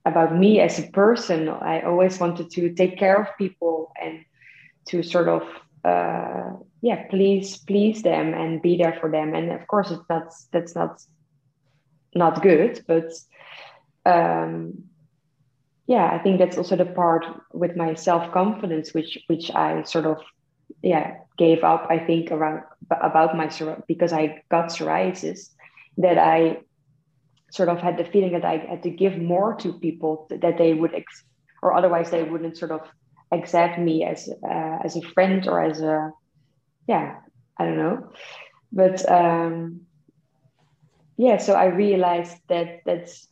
[0.05, 1.49] about me as a person.
[1.49, 4.25] I always wanted to take care of people and
[4.89, 5.43] to sort of
[5.85, 9.35] uh, yeah please please them and be there for them.
[9.35, 11.01] And of course it's not that's not
[12.15, 13.05] not good but
[14.07, 14.85] um,
[15.87, 20.19] yeah i think that's also the part with my self-confidence which which i sort of
[20.83, 23.49] yeah gave up i think around about my
[23.89, 25.49] because i got psoriasis
[25.99, 26.59] that i
[27.51, 30.73] sort of had the feeling that i had to give more to people that they
[30.75, 31.25] would ex-
[31.63, 32.83] or otherwise they wouldn't sort of
[33.33, 36.13] accept me as uh, as a friend or as a
[36.89, 37.17] yeah
[37.59, 38.11] i don't know.
[38.73, 39.81] But um
[41.17, 43.29] yeah so i realized that that's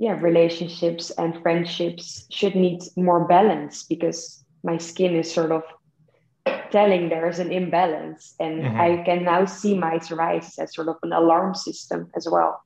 [0.00, 5.62] yeah relationships and friendships should need more balance because my skin is sort of
[6.72, 8.80] telling there's an imbalance and mm-hmm.
[8.80, 12.62] i can now see my psoriasis as sort of an alarm system as well.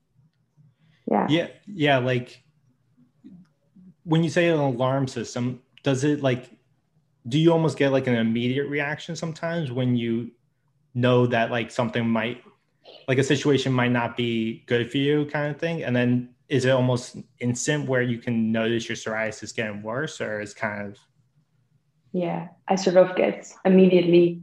[1.11, 1.27] Yeah.
[1.29, 2.42] Yeah yeah like
[4.05, 6.51] when you say an alarm system does it like
[7.29, 10.31] do you almost get like an immediate reaction sometimes when you
[10.94, 12.42] know that like something might
[13.09, 15.83] like a situation might not be good for you kind of thing?
[15.83, 20.40] And then is it almost instant where you can notice your psoriasis getting worse or
[20.40, 20.99] is kind of
[22.12, 24.40] yeah i sort of get immediately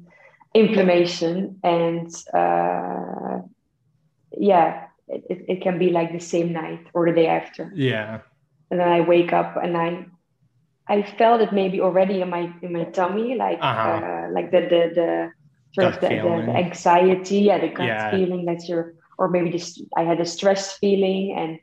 [0.54, 3.40] inflammation and uh
[4.38, 8.20] yeah it, it can be like the same night or the day after yeah
[8.70, 10.06] and then i wake up and i
[10.90, 13.90] i felt it maybe already in my in my tummy like uh-huh.
[13.90, 15.32] uh, like the the the
[15.74, 18.12] sort of the, the, the, anxiety yeah the gut yeah.
[18.12, 21.60] feeling that you're or maybe just i had a stress feeling and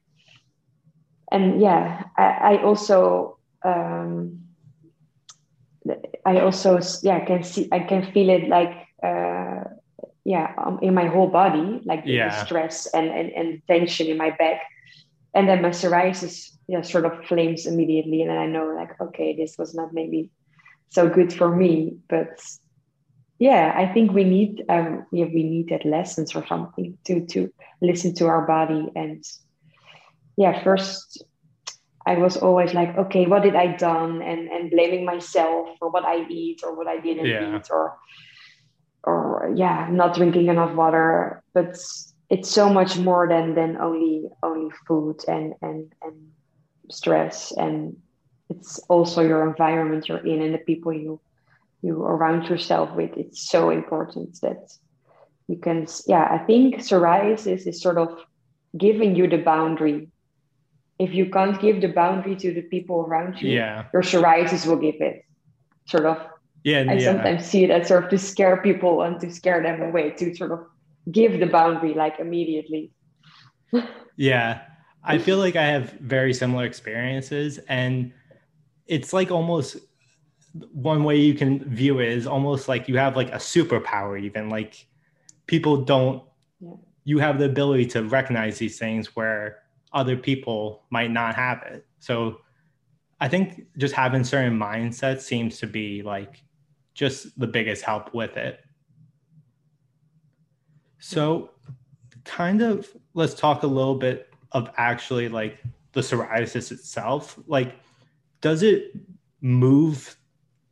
[1.30, 4.40] and yeah i, I also um
[6.24, 9.64] I also yeah I can see I can feel it like uh,
[10.24, 12.28] yeah um, in my whole body like the, yeah.
[12.28, 14.60] the stress and, and and tension in my back,
[15.34, 19.34] and then my psoriasis yeah sort of flames immediately, and then I know like okay
[19.34, 20.30] this was not maybe
[20.90, 22.40] so good for me, but
[23.38, 27.52] yeah I think we need um yeah, we need that lessons or something to to
[27.80, 29.24] listen to our body and
[30.38, 31.24] yeah first
[32.09, 36.07] I was always like, okay, what did I done, and and blaming myself for what
[36.07, 37.59] I eat or what I didn't yeah.
[37.59, 37.98] eat, or
[39.05, 41.42] or yeah, not drinking enough water.
[41.53, 41.77] But
[42.31, 46.16] it's so much more than than only only food and and and
[46.90, 47.98] stress, and
[48.48, 51.20] it's also your environment you're in and the people you
[51.83, 53.12] you around yourself with.
[53.18, 54.72] It's so important that
[55.46, 55.87] you can.
[56.07, 58.16] Yeah, I think psoriasis is sort of
[58.79, 60.09] giving you the boundary
[60.98, 63.84] if you can't give the boundary to the people around you, yeah.
[63.92, 65.24] your psoriasis will give it.
[65.87, 66.18] Sort of.
[66.64, 66.84] Yeah.
[66.88, 67.04] I yeah.
[67.04, 70.34] sometimes see it as sort of to scare people and to scare them away, to
[70.34, 70.66] sort of
[71.11, 72.90] give the boundary like immediately.
[74.16, 74.62] yeah.
[75.04, 77.58] I feel like I have very similar experiences.
[77.68, 78.12] And
[78.87, 79.76] it's like almost
[80.72, 84.48] one way you can view it is almost like you have like a superpower, even
[84.48, 84.84] like
[85.46, 86.24] people don't,
[86.61, 86.72] yeah.
[87.04, 91.87] you have the ability to recognize these things where other people might not have it.
[91.98, 92.40] So
[93.20, 96.42] I think just having certain mindsets seems to be like
[96.94, 98.61] just the biggest help with it.
[100.98, 101.51] So
[102.24, 105.59] kind of let's talk a little bit of actually like
[105.92, 107.38] the psoriasis itself.
[107.46, 107.77] Like
[108.40, 108.92] does it
[109.40, 110.16] move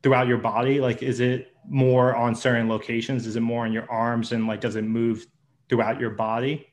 [0.02, 0.80] throughout your body?
[0.80, 3.26] Like is it more on certain locations?
[3.26, 5.26] Is it more on your arms and like does it move
[5.68, 6.68] throughout your body?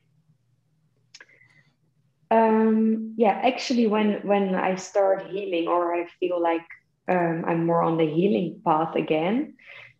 [2.34, 6.66] Um, yeah, actually, when when I start healing, or I feel like
[7.08, 9.54] um, I'm more on the healing path again,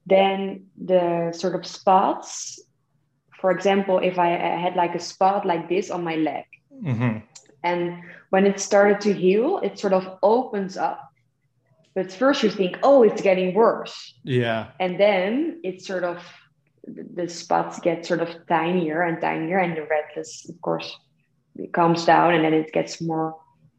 [0.07, 2.61] then the sort of spots.
[3.41, 4.29] For example, if I
[4.65, 6.47] had like a spot like this on my leg,
[6.83, 7.19] mm-hmm.
[7.63, 11.01] and when it started to heal, it sort of opens up.
[11.95, 13.95] But first, you think, "Oh, it's getting worse."
[14.25, 16.19] Yeah, and then it sort of
[16.87, 20.97] the spots get sort of tinier and tinier, and the redness, of course,
[21.57, 23.37] it calms down and then it gets more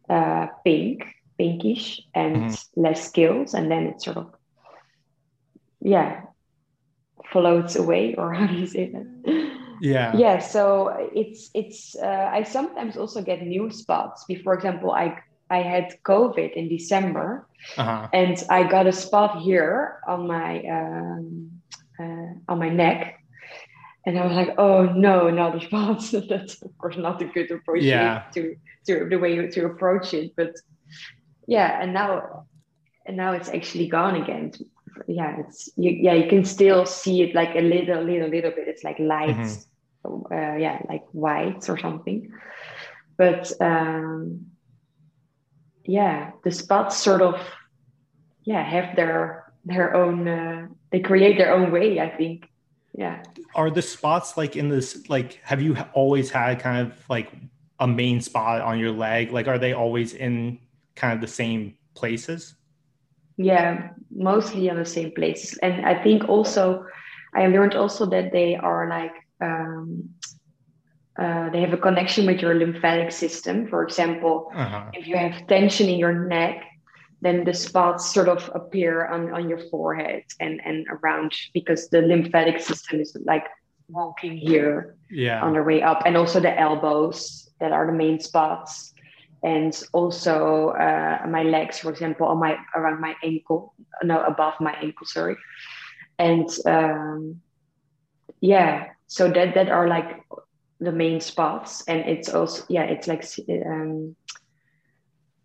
[0.09, 1.05] uh, pink,
[1.37, 2.81] pinkish, and mm-hmm.
[2.81, 4.33] less scales, and then it sort of,
[5.81, 6.21] yeah,
[7.31, 9.51] floats away, or how do you say that?
[9.81, 10.15] Yeah.
[10.15, 10.39] Yeah.
[10.39, 11.95] So it's it's.
[11.95, 14.25] Uh, I sometimes also get new spots.
[14.43, 15.17] For example, I
[15.49, 18.07] I had COVID in December, uh-huh.
[18.13, 21.51] and I got a spot here on my um,
[21.99, 23.21] uh, on my neck,
[24.05, 27.83] and I was like, "Oh no, another spot!" That's of course not a good approach
[27.83, 28.23] yeah.
[28.33, 28.55] to
[28.87, 30.55] to the way to approach it, but
[31.47, 32.45] yeah, and now
[33.05, 34.51] and now it's actually gone again.
[35.07, 38.67] Yeah, it's you, yeah, you can still see it like a little, little, little bit.
[38.67, 39.67] It's like lights,
[40.05, 40.33] mm-hmm.
[40.33, 42.31] uh, yeah, like whites or something,
[43.17, 43.51] but.
[43.61, 44.45] um
[45.85, 47.39] yeah the spots sort of
[48.43, 52.49] yeah have their their own uh, they create their own way i think
[52.97, 53.23] yeah
[53.55, 57.31] are the spots like in this like have you always had kind of like
[57.79, 60.57] a main spot on your leg like are they always in
[60.95, 62.55] kind of the same places
[63.37, 66.85] yeah mostly on the same places and i think also
[67.33, 70.09] i learned also that they are like um,
[71.17, 73.67] uh, they have a connection with your lymphatic system.
[73.67, 74.91] For example, uh-huh.
[74.93, 76.63] if you have tension in your neck,
[77.21, 82.01] then the spots sort of appear on, on your forehead and, and around because the
[82.01, 83.45] lymphatic system is like
[83.89, 85.41] walking here yeah.
[85.41, 86.03] on their way up.
[86.05, 88.93] And also the elbows that are the main spots.
[89.43, 94.73] And also uh, my legs, for example, on my around my ankle, no, above my
[94.81, 95.37] ankle, sorry.
[96.17, 97.41] And um,
[98.41, 100.23] yeah, so that that are like
[100.79, 103.23] the main spots and it's also yeah it's like
[103.65, 104.15] um,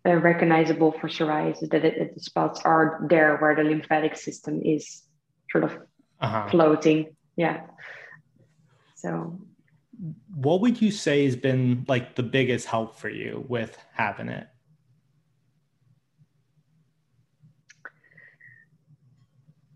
[0.05, 5.03] uh, recognizable for psoriasis that it, the spots are there where the lymphatic system is
[5.51, 5.77] sort of
[6.19, 6.49] uh-huh.
[6.49, 7.15] floating.
[7.35, 7.61] Yeah.
[8.95, 9.39] So.
[10.33, 14.47] What would you say has been like the biggest help for you with having it?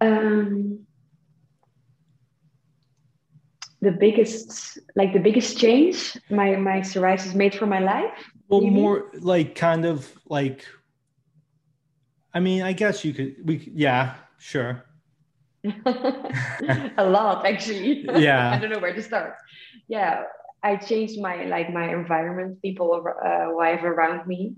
[0.02, 0.86] Um
[3.82, 8.74] the biggest like the biggest change my my psoriasis made for my life well maybe?
[8.74, 10.66] more like kind of like
[12.34, 14.84] i mean i guess you could we yeah sure.
[15.66, 18.06] A lot actually.
[18.16, 18.52] Yeah.
[18.52, 19.36] I don't know where to start.
[19.88, 20.24] Yeah
[20.64, 24.56] i changed my like my environment people uh, who i have around me.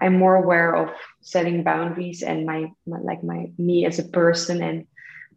[0.00, 4.62] I'm more aware of setting boundaries and my, my like my me as a person
[4.62, 4.86] and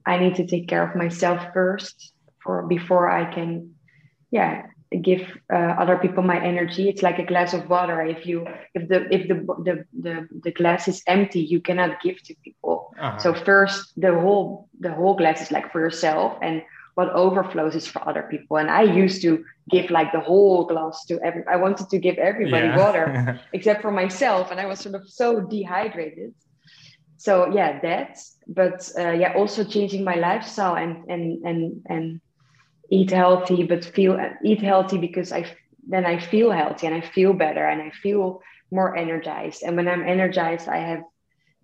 [0.06, 3.76] i need to take care of myself first for before I can,
[4.32, 4.66] yeah,
[5.00, 6.90] give uh, other people my energy.
[6.90, 8.02] It's like a glass of water.
[8.02, 12.22] If you if the if the the the, the glass is empty, you cannot give
[12.24, 12.94] to people.
[13.00, 13.18] Uh-huh.
[13.20, 16.62] So first, the whole the whole glass is like for yourself, and
[16.96, 18.58] what overflows is for other people.
[18.58, 21.44] And I used to give like the whole glass to every.
[21.48, 22.78] I wanted to give everybody yeah.
[22.78, 26.34] water except for myself, and I was sort of so dehydrated.
[27.18, 28.20] So yeah, that.
[28.48, 32.22] But uh, yeah, also changing my lifestyle and and and and
[32.92, 35.46] eat healthy, but feel eat healthy because I
[35.88, 39.64] then I feel healthy and I feel better and I feel more energized.
[39.64, 41.04] And when I'm energized, I have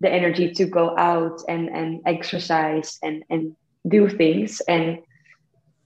[0.00, 3.54] the energy to go out and and exercise and and
[3.86, 4.60] do things.
[4.62, 4.98] And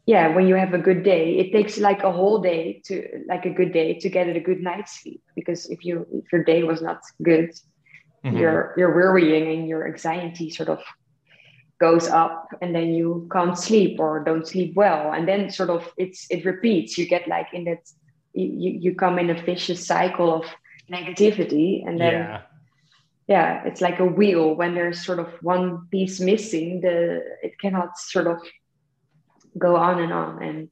[0.06, 3.44] yeah, when you have a good day, it takes like a whole day to like
[3.44, 5.22] a good day to get a good night's sleep.
[5.34, 7.50] Because if you if your day was not good,
[8.24, 8.36] mm-hmm.
[8.36, 10.80] you're you're worrying and your anxiety sort of
[11.82, 15.12] goes up and then you can't sleep or don't sleep well.
[15.12, 16.96] And then sort of it's it repeats.
[16.96, 17.82] You get like in that
[18.34, 20.44] you, you come in a vicious cycle of
[20.96, 22.42] negativity and then yeah.
[23.26, 24.54] yeah it's like a wheel.
[24.54, 26.96] When there's sort of one piece missing the
[27.42, 28.38] it cannot sort of
[29.58, 30.40] go on and on.
[30.40, 30.68] And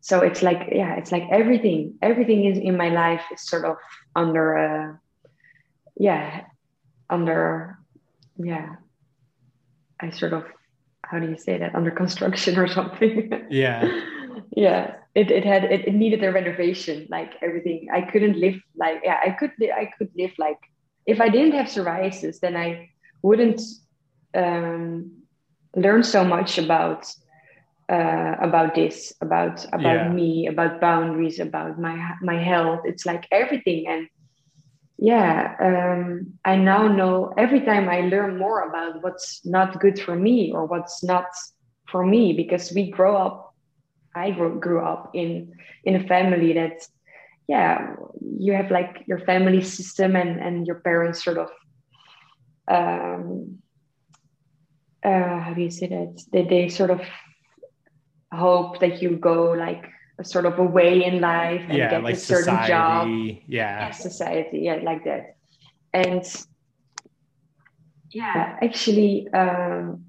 [0.00, 3.76] so it's like yeah it's like everything everything is in my life is sort of
[4.16, 5.00] under a
[5.96, 6.42] yeah
[7.08, 7.78] under
[8.36, 8.82] yeah
[10.04, 10.44] I sort of
[11.02, 13.30] how do you say that under construction or something.
[13.50, 13.80] Yeah.
[14.56, 14.96] yeah.
[15.14, 19.20] It, it had it, it needed a renovation like everything i couldn't live like yeah
[19.24, 19.52] i could
[19.82, 20.58] i could live like
[21.06, 22.90] if i didn't have psoriasis then i
[23.22, 23.60] wouldn't
[24.34, 25.12] um,
[25.76, 27.06] learn so much about
[27.88, 30.08] uh, about this about about yeah.
[30.08, 34.08] me about boundaries about my my health it's like everything and
[35.04, 40.16] yeah, um, I now know every time I learn more about what's not good for
[40.16, 41.26] me or what's not
[41.90, 43.54] for me, because we grow up,
[44.14, 45.52] I grew, grew up in
[45.84, 46.76] in a family that,
[47.48, 47.96] yeah,
[48.38, 51.50] you have like your family system and and your parents sort of,
[52.68, 53.58] um,
[55.04, 56.12] uh, how do you say that?
[56.32, 57.00] They they sort of
[58.32, 59.84] hope that you go like
[60.18, 62.68] a sort of a way in life and yeah, get like a certain society.
[62.72, 63.08] job.
[63.48, 63.78] Yeah.
[63.80, 65.36] Yeah, society, yeah, like that.
[65.92, 66.24] And
[68.10, 70.04] yeah, actually, um,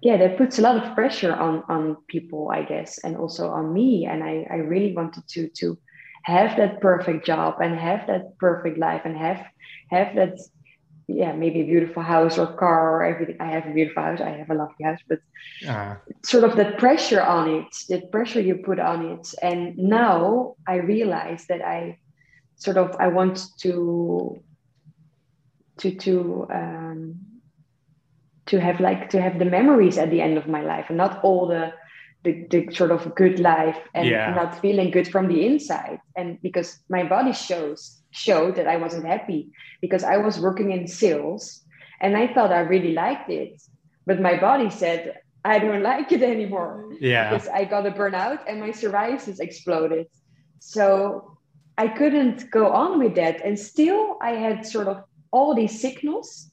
[0.00, 3.72] yeah, that puts a lot of pressure on on people, I guess, and also on
[3.72, 4.06] me.
[4.06, 5.78] And I, I really wanted to to
[6.22, 9.44] have that perfect job and have that perfect life and have
[9.90, 10.38] have that
[11.08, 14.30] yeah maybe a beautiful house or car or everything i have a beautiful house i
[14.30, 15.18] have a lovely house but
[15.66, 15.94] uh-huh.
[16.24, 20.76] sort of the pressure on it the pressure you put on it and now i
[20.76, 21.96] realize that i
[22.56, 24.40] sort of i want to
[25.78, 27.14] to to um
[28.46, 31.22] to have like to have the memories at the end of my life and not
[31.22, 31.72] all the
[32.24, 34.34] the, the sort of good life and yeah.
[34.34, 39.04] not feeling good from the inside and because my body shows showed that i wasn't
[39.04, 39.50] happy
[39.80, 41.62] because i was working in sales
[42.00, 43.60] and i thought i really liked it
[44.06, 46.92] but my body said i don't like it anymore.
[47.00, 47.30] Yeah.
[47.30, 50.06] Because i got a burnout and my psoriasis exploded.
[50.58, 51.38] So
[51.78, 55.04] i couldn't go on with that and still i had sort of
[55.36, 56.50] all these signals.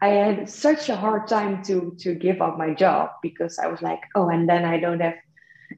[0.00, 3.80] I had such a hard time to to give up my job because I was
[3.80, 5.18] like, oh, and then I don't have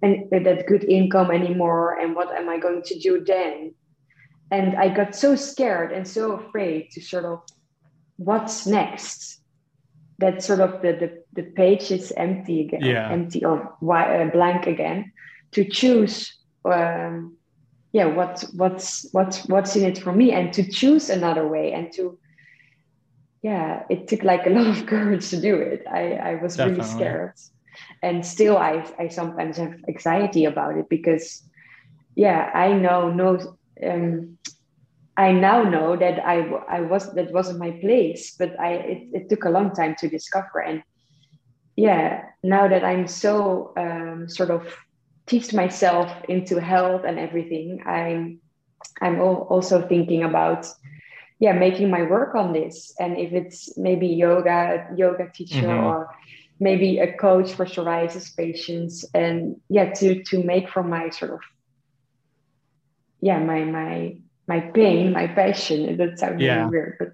[0.02, 3.74] and that good income anymore, and what am I going to do then?
[4.50, 7.42] And I got so scared and so afraid to sort of
[8.16, 9.40] what's next.
[10.18, 13.10] That sort of the the, the page is empty again, yeah.
[13.10, 15.12] empty or uh, blank again.
[15.52, 16.32] To choose,
[16.64, 17.36] um,
[17.92, 21.92] yeah, what's what's what's what's in it for me, and to choose another way, and
[21.94, 22.18] to
[23.42, 25.84] yeah, it took like a lot of courage to do it.
[25.90, 26.80] I, I was Definitely.
[26.80, 27.32] really scared.
[28.02, 31.42] And still I I sometimes have anxiety about it because
[32.14, 34.38] yeah, I know no um
[35.16, 39.28] I now know that I I was that wasn't my place, but I it, it
[39.30, 40.60] took a long time to discover.
[40.60, 40.82] And
[41.74, 44.76] yeah, now that I'm so um, sort of
[45.26, 48.40] teach myself into health and everything, I'm
[49.00, 50.66] I'm also thinking about
[51.38, 55.84] yeah making my work on this and if it's maybe yoga yoga teacher mm-hmm.
[55.84, 56.08] or
[56.60, 61.40] maybe a coach for psoriasis patients and yeah to to make from my sort of
[63.20, 66.58] yeah my my my pain my passion that sounds yeah.
[66.58, 67.08] really weird but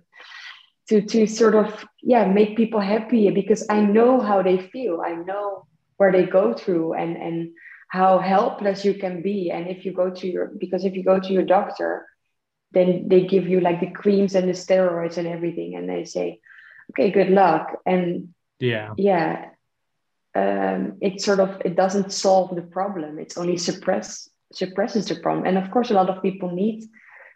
[0.88, 5.00] to to sort of yeah make people happy because i know how they feel.
[5.00, 7.52] I know where they go through and and
[7.88, 9.50] how helpless you can be.
[9.50, 12.06] And if you go to your because if you go to your doctor
[12.72, 16.40] then they give you like the creams and the steroids and everything and they say
[16.90, 17.78] okay good luck.
[17.86, 18.94] And yeah.
[18.96, 19.50] yeah
[20.34, 23.18] um, it sort of it doesn't solve the problem.
[23.18, 25.46] It's only suppress suppresses the problem.
[25.46, 26.84] And of course a lot of people need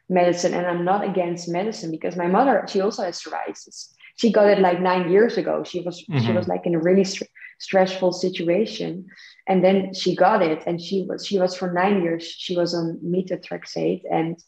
[0.08, 3.92] medicine and i'm not against medicine because my mother she also has psoriasis.
[4.16, 5.62] She got it like nine years ago.
[5.64, 6.24] She was mm-hmm.
[6.24, 9.06] she was like in a really st- stressful situation.
[9.48, 12.74] And then she got it and she was she was for nine years she was
[12.74, 14.02] on methotrexate.
[14.10, 14.38] And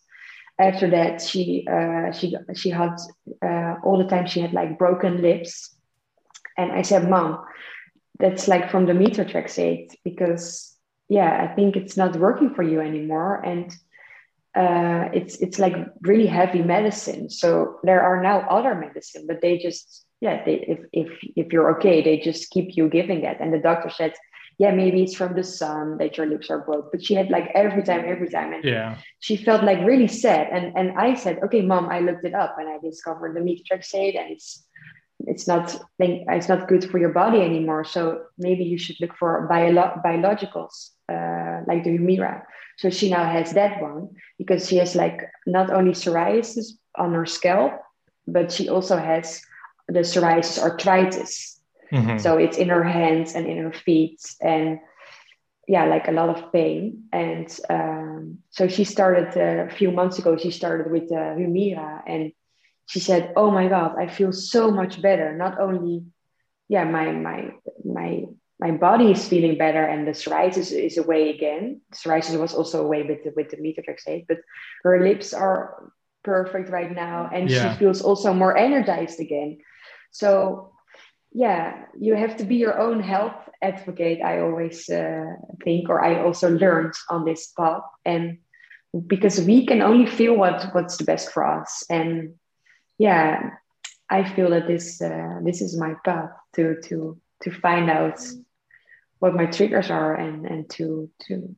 [0.58, 2.96] after that she uh, she she had
[3.44, 5.74] uh, all the time she had like broken lips.
[6.56, 7.44] And i said mom
[8.18, 10.77] that's like from the methotrexate because
[11.08, 13.74] yeah i think it's not working for you anymore and
[14.56, 19.56] uh, it's it's like really heavy medicine so there are now other medicine but they
[19.56, 23.52] just yeah they, if if if you're okay they just keep you giving it and
[23.52, 24.14] the doctor said
[24.58, 26.90] yeah, maybe it's from the sun that your lips are broke.
[26.90, 28.52] But she had like every time, every time.
[28.52, 28.98] And yeah.
[29.20, 30.48] she felt like really sad.
[30.50, 34.18] And and I said, okay, mom, I looked it up and I discovered the methotrexate
[34.18, 34.64] and it's
[35.20, 37.84] it's not it's not good for your body anymore.
[37.84, 42.42] So maybe you should look for bio- biologicals uh, like the Humira.
[42.76, 47.26] So she now has that one because she has like not only psoriasis on her
[47.26, 47.72] scalp,
[48.26, 49.42] but she also has
[49.88, 51.58] the psoriasis arthritis
[51.92, 52.18] Mm-hmm.
[52.18, 54.80] So it's in her hands and in her feet and
[55.66, 57.04] yeah, like a lot of pain.
[57.12, 62.02] And um, so she started uh, a few months ago, she started with uh, Humira
[62.06, 62.32] and
[62.86, 65.36] she said, Oh my God, I feel so much better.
[65.36, 66.04] Not only,
[66.68, 67.50] yeah, my, my,
[67.84, 68.24] my,
[68.60, 71.80] my body is feeling better and the psoriasis is away again.
[71.94, 74.38] Psoriasis was also away with the, with the methotrexate, but
[74.82, 75.92] her lips are
[76.24, 77.30] perfect right now.
[77.32, 77.72] And yeah.
[77.72, 79.58] she feels also more energized again.
[80.10, 80.72] So
[81.32, 85.34] yeah you have to be your own health advocate i always uh,
[85.64, 88.38] think or i also learned on this path and
[89.06, 92.34] because we can only feel what what's the best for us and
[92.96, 93.50] yeah
[94.08, 98.18] i feel that this uh, this is my path to to to find out
[99.18, 101.54] what my triggers are and and to to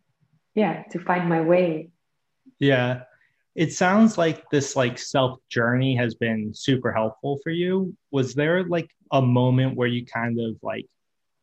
[0.55, 1.91] yeah to find my way.
[2.59, 3.03] Yeah.
[3.57, 7.97] It sounds like this like self journey has been super helpful for you.
[8.11, 10.87] Was there like a moment where you kind of like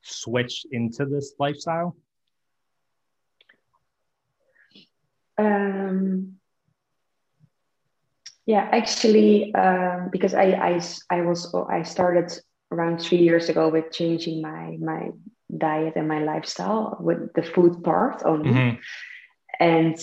[0.01, 1.95] switched into this lifestyle?
[5.37, 6.37] Um,
[8.45, 12.31] yeah, actually, um, because I, I I was I started
[12.71, 15.11] around three years ago with changing my my
[15.55, 18.79] diet and my lifestyle with the food part only, mm-hmm.
[19.59, 19.95] and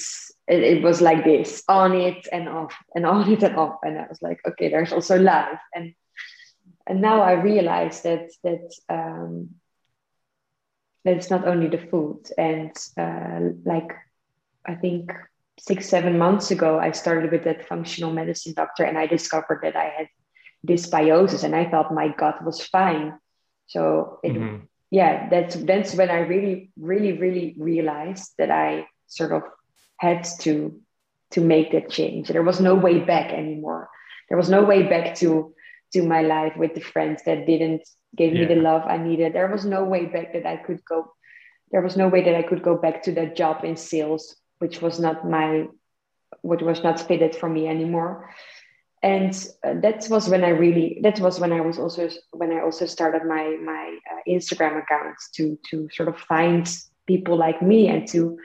[0.47, 3.99] it, it, was like this on it and off and on it and off, and
[3.99, 5.95] I was like, okay, there's also life, and
[6.87, 9.51] and now I realize that that um,
[11.05, 12.31] that it's not only the food.
[12.39, 13.93] And uh, like
[14.67, 15.13] I think
[15.59, 19.77] six seven months ago i started with that functional medicine doctor and i discovered that
[19.77, 20.09] i had
[20.67, 23.19] dysbiosis and i thought my gut was fine.
[23.67, 24.65] So it, mm-hmm.
[24.99, 29.43] Yeah that's that's when i really really really realized that i sort of
[29.99, 30.55] had to
[31.35, 32.29] to make that change.
[32.29, 33.91] There was no way back anymore.
[34.29, 35.53] There was no way back to
[35.93, 37.83] to my life with the friends that didn't
[38.17, 38.47] give yeah.
[38.47, 39.33] me the love i needed.
[39.33, 41.13] There was no way back that i could go
[41.71, 44.81] there was no way that i could go back to that job in sales which
[44.81, 45.67] was not my
[46.43, 48.31] which was not fitted for me anymore
[49.05, 52.61] and uh, that was when i really that was when i was also when i
[52.61, 56.67] also started my my uh, instagram account to to sort of find
[57.07, 58.39] people like me and to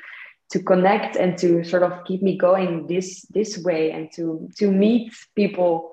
[0.52, 4.70] to connect and to sort of keep me going this this way and to to
[4.70, 5.92] meet people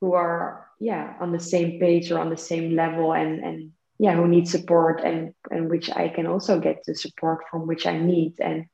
[0.00, 4.14] who are yeah on the same page or on the same level and and yeah
[4.14, 7.98] who need support and and which i can also get the support from which i
[7.98, 8.32] need.
[8.40, 8.64] And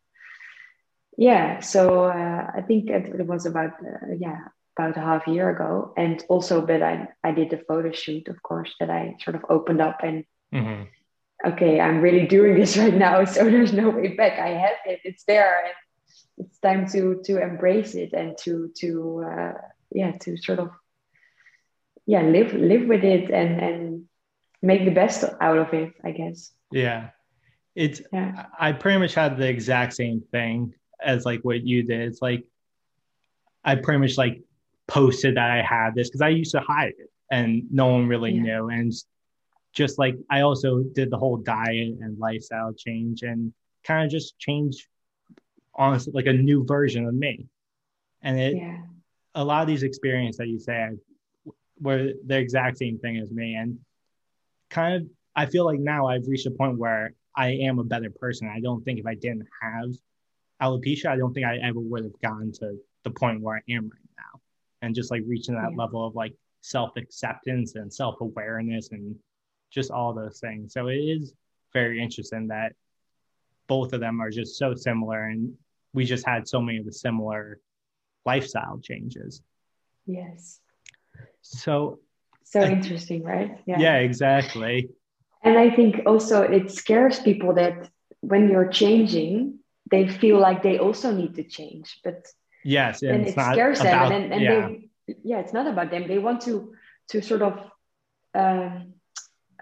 [1.19, 5.93] yeah so uh, i think it, was about uh, yeah about a half year ago
[5.97, 9.45] and also but i i did the photo shoot of course that i sort of
[9.49, 10.83] opened up and mm-hmm.
[11.47, 15.01] okay i'm really doing this right now so there's no way back i have it
[15.05, 15.75] it's there and
[16.39, 19.53] it's time to to embrace it and to to uh,
[19.91, 20.71] yeah to sort of
[22.05, 24.05] yeah live live with it and and
[24.63, 27.11] make the best out of it i guess yeah
[27.75, 28.47] it's yeah.
[28.59, 32.01] i pretty much had the exact same thing as like what you did.
[32.01, 32.45] It's like
[33.65, 34.43] I pretty much like
[34.89, 38.33] posted that I had this because I used to hide it and no one really
[38.33, 38.43] yeah.
[38.43, 38.69] knew.
[38.69, 38.93] And
[39.73, 43.53] just like I also did the whole diet and lifestyle change and
[43.85, 44.89] kind of just change
[45.75, 47.47] honestly like a new version of me.
[48.23, 48.79] And it yeah.
[49.35, 50.91] a lot of these experiences that you say
[51.81, 53.55] were the exact same thing as me.
[53.55, 53.79] And
[54.71, 58.11] kind of I feel like now I've reached a point where I am a better
[58.11, 58.49] person.
[58.49, 59.91] I don't think if I didn't have
[60.63, 63.85] alopecia, I don't think I ever would have gotten to the point where I am
[63.85, 64.06] right now.
[64.87, 65.77] And just like reaching that yeah.
[65.77, 66.33] level of like
[66.63, 69.17] self acceptance and self awareness and
[69.71, 70.73] just all those things.
[70.73, 71.35] So it is
[71.73, 72.73] very interesting that
[73.67, 75.53] both of them are just so similar and
[75.93, 77.61] we just had so many of the similar
[78.25, 79.43] lifestyle changes.
[80.07, 80.61] Yes.
[81.43, 81.99] So
[82.45, 83.59] so interesting, right?
[83.67, 83.81] Yeah.
[83.81, 84.89] Yeah, exactly.
[85.43, 89.59] And I think also it scares people that when you're changing,
[89.91, 92.27] they feel like they also need to change but
[92.67, 94.69] yes and it scares about, them and, and yeah.
[94.69, 94.87] they
[95.23, 96.07] yeah it's not about them.
[96.07, 96.75] They want to
[97.09, 97.59] to sort of
[98.35, 98.95] um,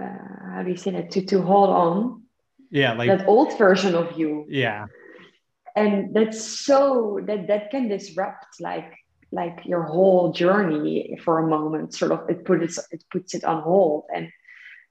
[0.00, 1.10] uh, how do you say that?
[1.12, 2.22] To to hold on.
[2.70, 4.46] Yeah like that old version of you.
[4.48, 4.86] Yeah.
[5.76, 8.92] And that's so that that can disrupt like
[9.32, 11.94] like your whole journey for a moment.
[11.94, 14.04] Sort of it puts it puts it on hold.
[14.14, 14.30] And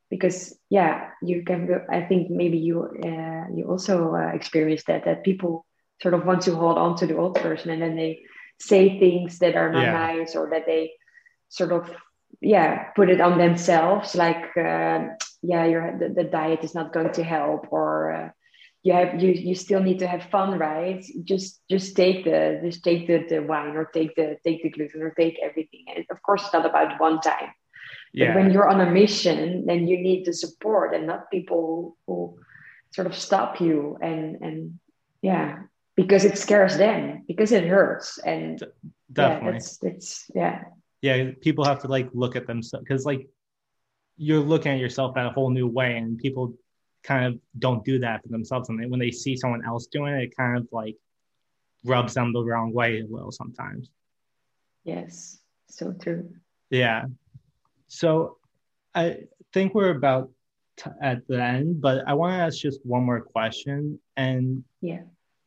[0.09, 5.23] because yeah you can i think maybe you uh, you also uh, experience that that
[5.23, 5.65] people
[6.03, 8.21] sort of want to hold on to the old person and then they
[8.59, 9.93] say things that are not yeah.
[9.93, 10.91] nice or that they
[11.49, 11.89] sort of
[12.41, 14.99] yeah put it on themselves like uh,
[15.41, 18.29] yeah your the, the, diet is not going to help or uh,
[18.83, 22.83] you have you you still need to have fun right just just take the just
[22.83, 26.21] take the, the wine or take the take the gluten or take everything and of
[26.21, 27.53] course it's not about one time
[28.13, 28.27] yeah.
[28.27, 32.37] But when you're on a mission, then you need the support and not people who,
[32.93, 34.79] sort of stop you and and
[35.23, 35.63] yeah,
[35.95, 38.17] because it scares them, because it hurts.
[38.19, 38.63] And
[39.11, 40.63] definitely yeah, it's it's yeah.
[41.01, 43.27] Yeah, people have to like look at themselves because like
[44.17, 46.53] you're looking at yourself in a whole new way, and people
[47.03, 48.69] kind of don't do that for themselves.
[48.69, 50.95] And when they see someone else doing it, it kind of like
[51.83, 53.89] rubs them the wrong way a little sometimes.
[54.83, 55.39] Yes,
[55.69, 56.29] so true.
[56.69, 57.05] Yeah.
[57.87, 58.37] So
[58.95, 60.31] I think we're about
[60.77, 63.99] t- at the end, but I want to ask just one more question.
[64.17, 65.01] And yeah,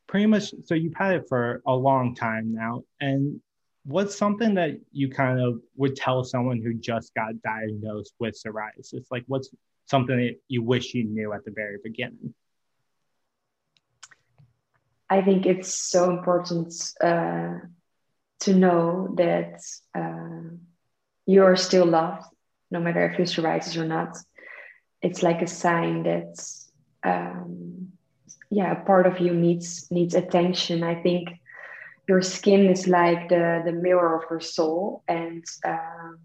[0.07, 0.53] pretty much.
[0.65, 3.41] So you've had it for a long time now, and
[3.85, 9.07] what's something that you kind of would tell someone who just got diagnosed with psoriasis?
[9.11, 9.51] Like, what's
[9.87, 12.35] something that you wish you knew at the very beginning?
[15.09, 17.59] I think it's so important uh,
[18.41, 19.61] to know that
[19.95, 20.57] uh,
[21.27, 22.25] you're still loved
[22.71, 24.17] no matter if you psoriasis or not.
[25.01, 26.45] It's like a sign that
[27.05, 27.86] um,
[28.51, 30.83] yeah, part of you needs needs attention.
[30.83, 31.31] I think
[32.09, 36.19] your skin is like the the mirror of your soul and um,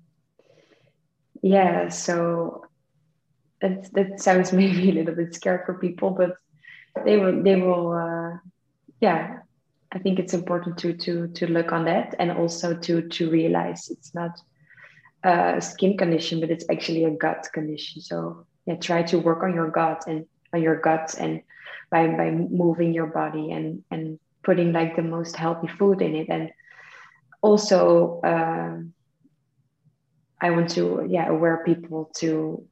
[1.41, 2.65] yeah so
[3.61, 6.35] that that sounds maybe a little bit scary for people but
[7.05, 8.37] they will they will uh,
[8.99, 9.39] yeah
[9.91, 13.89] i think it's important to to to look on that and also to to realize
[13.89, 14.39] it's not
[15.23, 19.53] a skin condition but it's actually a gut condition so yeah try to work on
[19.53, 21.41] your gut and on your gut and
[21.91, 26.29] by by moving your body and and putting like the most healthy food in it.
[26.29, 26.51] And
[27.41, 28.93] also um,
[30.39, 32.65] i want to yeah aware people to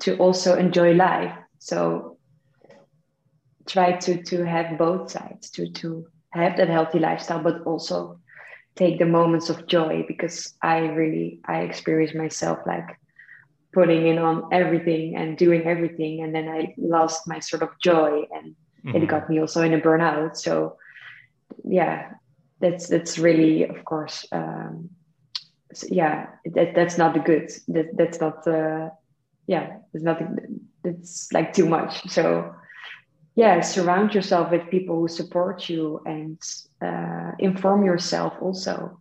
[0.00, 1.32] to also enjoy life.
[1.58, 2.18] So
[3.68, 8.18] try to to have both sides to to have that healthy lifestyle but also
[8.74, 12.98] take the moments of joy because i really i experience myself like
[13.72, 18.22] putting in on everything and doing everything and then i lost my sort of joy
[18.32, 18.54] and
[18.84, 18.96] mm-hmm.
[18.96, 20.36] it got me also in a burnout.
[20.36, 20.76] So
[21.64, 22.12] yeah
[22.60, 24.88] that's that's really of course um
[25.74, 28.88] so yeah that, that's not the good that, that's not uh
[29.46, 32.08] yeah it's nothing it's like too much.
[32.08, 32.54] So
[33.34, 36.38] yeah surround yourself with people who support you and
[36.82, 39.00] uh, inform yourself also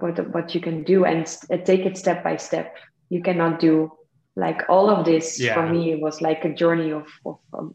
[0.00, 1.26] what what you can do and
[1.64, 2.76] take it step by step
[3.08, 3.92] you cannot do
[4.36, 5.54] like all of this yeah.
[5.54, 7.74] for me It was like a journey of, of um,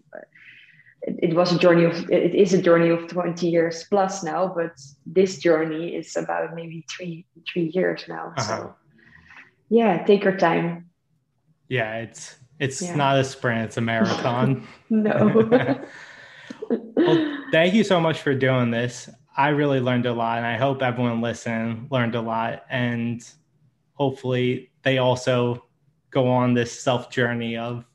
[1.01, 4.47] it, it, was a journey of it is a journey of 20 years plus now
[4.55, 8.47] but this journey is about maybe three three years now uh-huh.
[8.47, 8.75] so
[9.69, 10.89] yeah take your time
[11.69, 12.95] yeah it's it's yeah.
[12.95, 15.49] not a sprint it's a marathon no
[16.69, 20.55] well thank you so much for doing this i really learned a lot and i
[20.55, 23.27] hope everyone listening learned a lot and
[23.93, 25.63] hopefully they also
[26.11, 27.85] go on this self journey of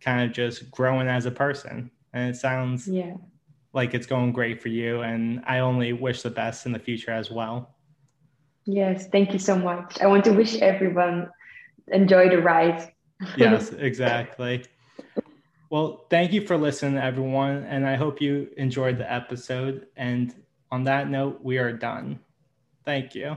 [0.00, 1.90] kind of just growing as a person.
[2.12, 3.14] And it sounds yeah.
[3.72, 5.02] like it's going great for you.
[5.02, 7.74] And I only wish the best in the future as well.
[8.66, 10.00] Yes, thank you so much.
[10.00, 11.30] I want to wish everyone
[11.88, 12.92] enjoy the ride.
[13.36, 14.64] yes, exactly.
[15.70, 17.64] Well, thank you for listening, everyone.
[17.64, 19.86] And I hope you enjoyed the episode.
[19.96, 20.34] And
[20.70, 22.20] on that note, we are done.
[22.84, 23.36] Thank you.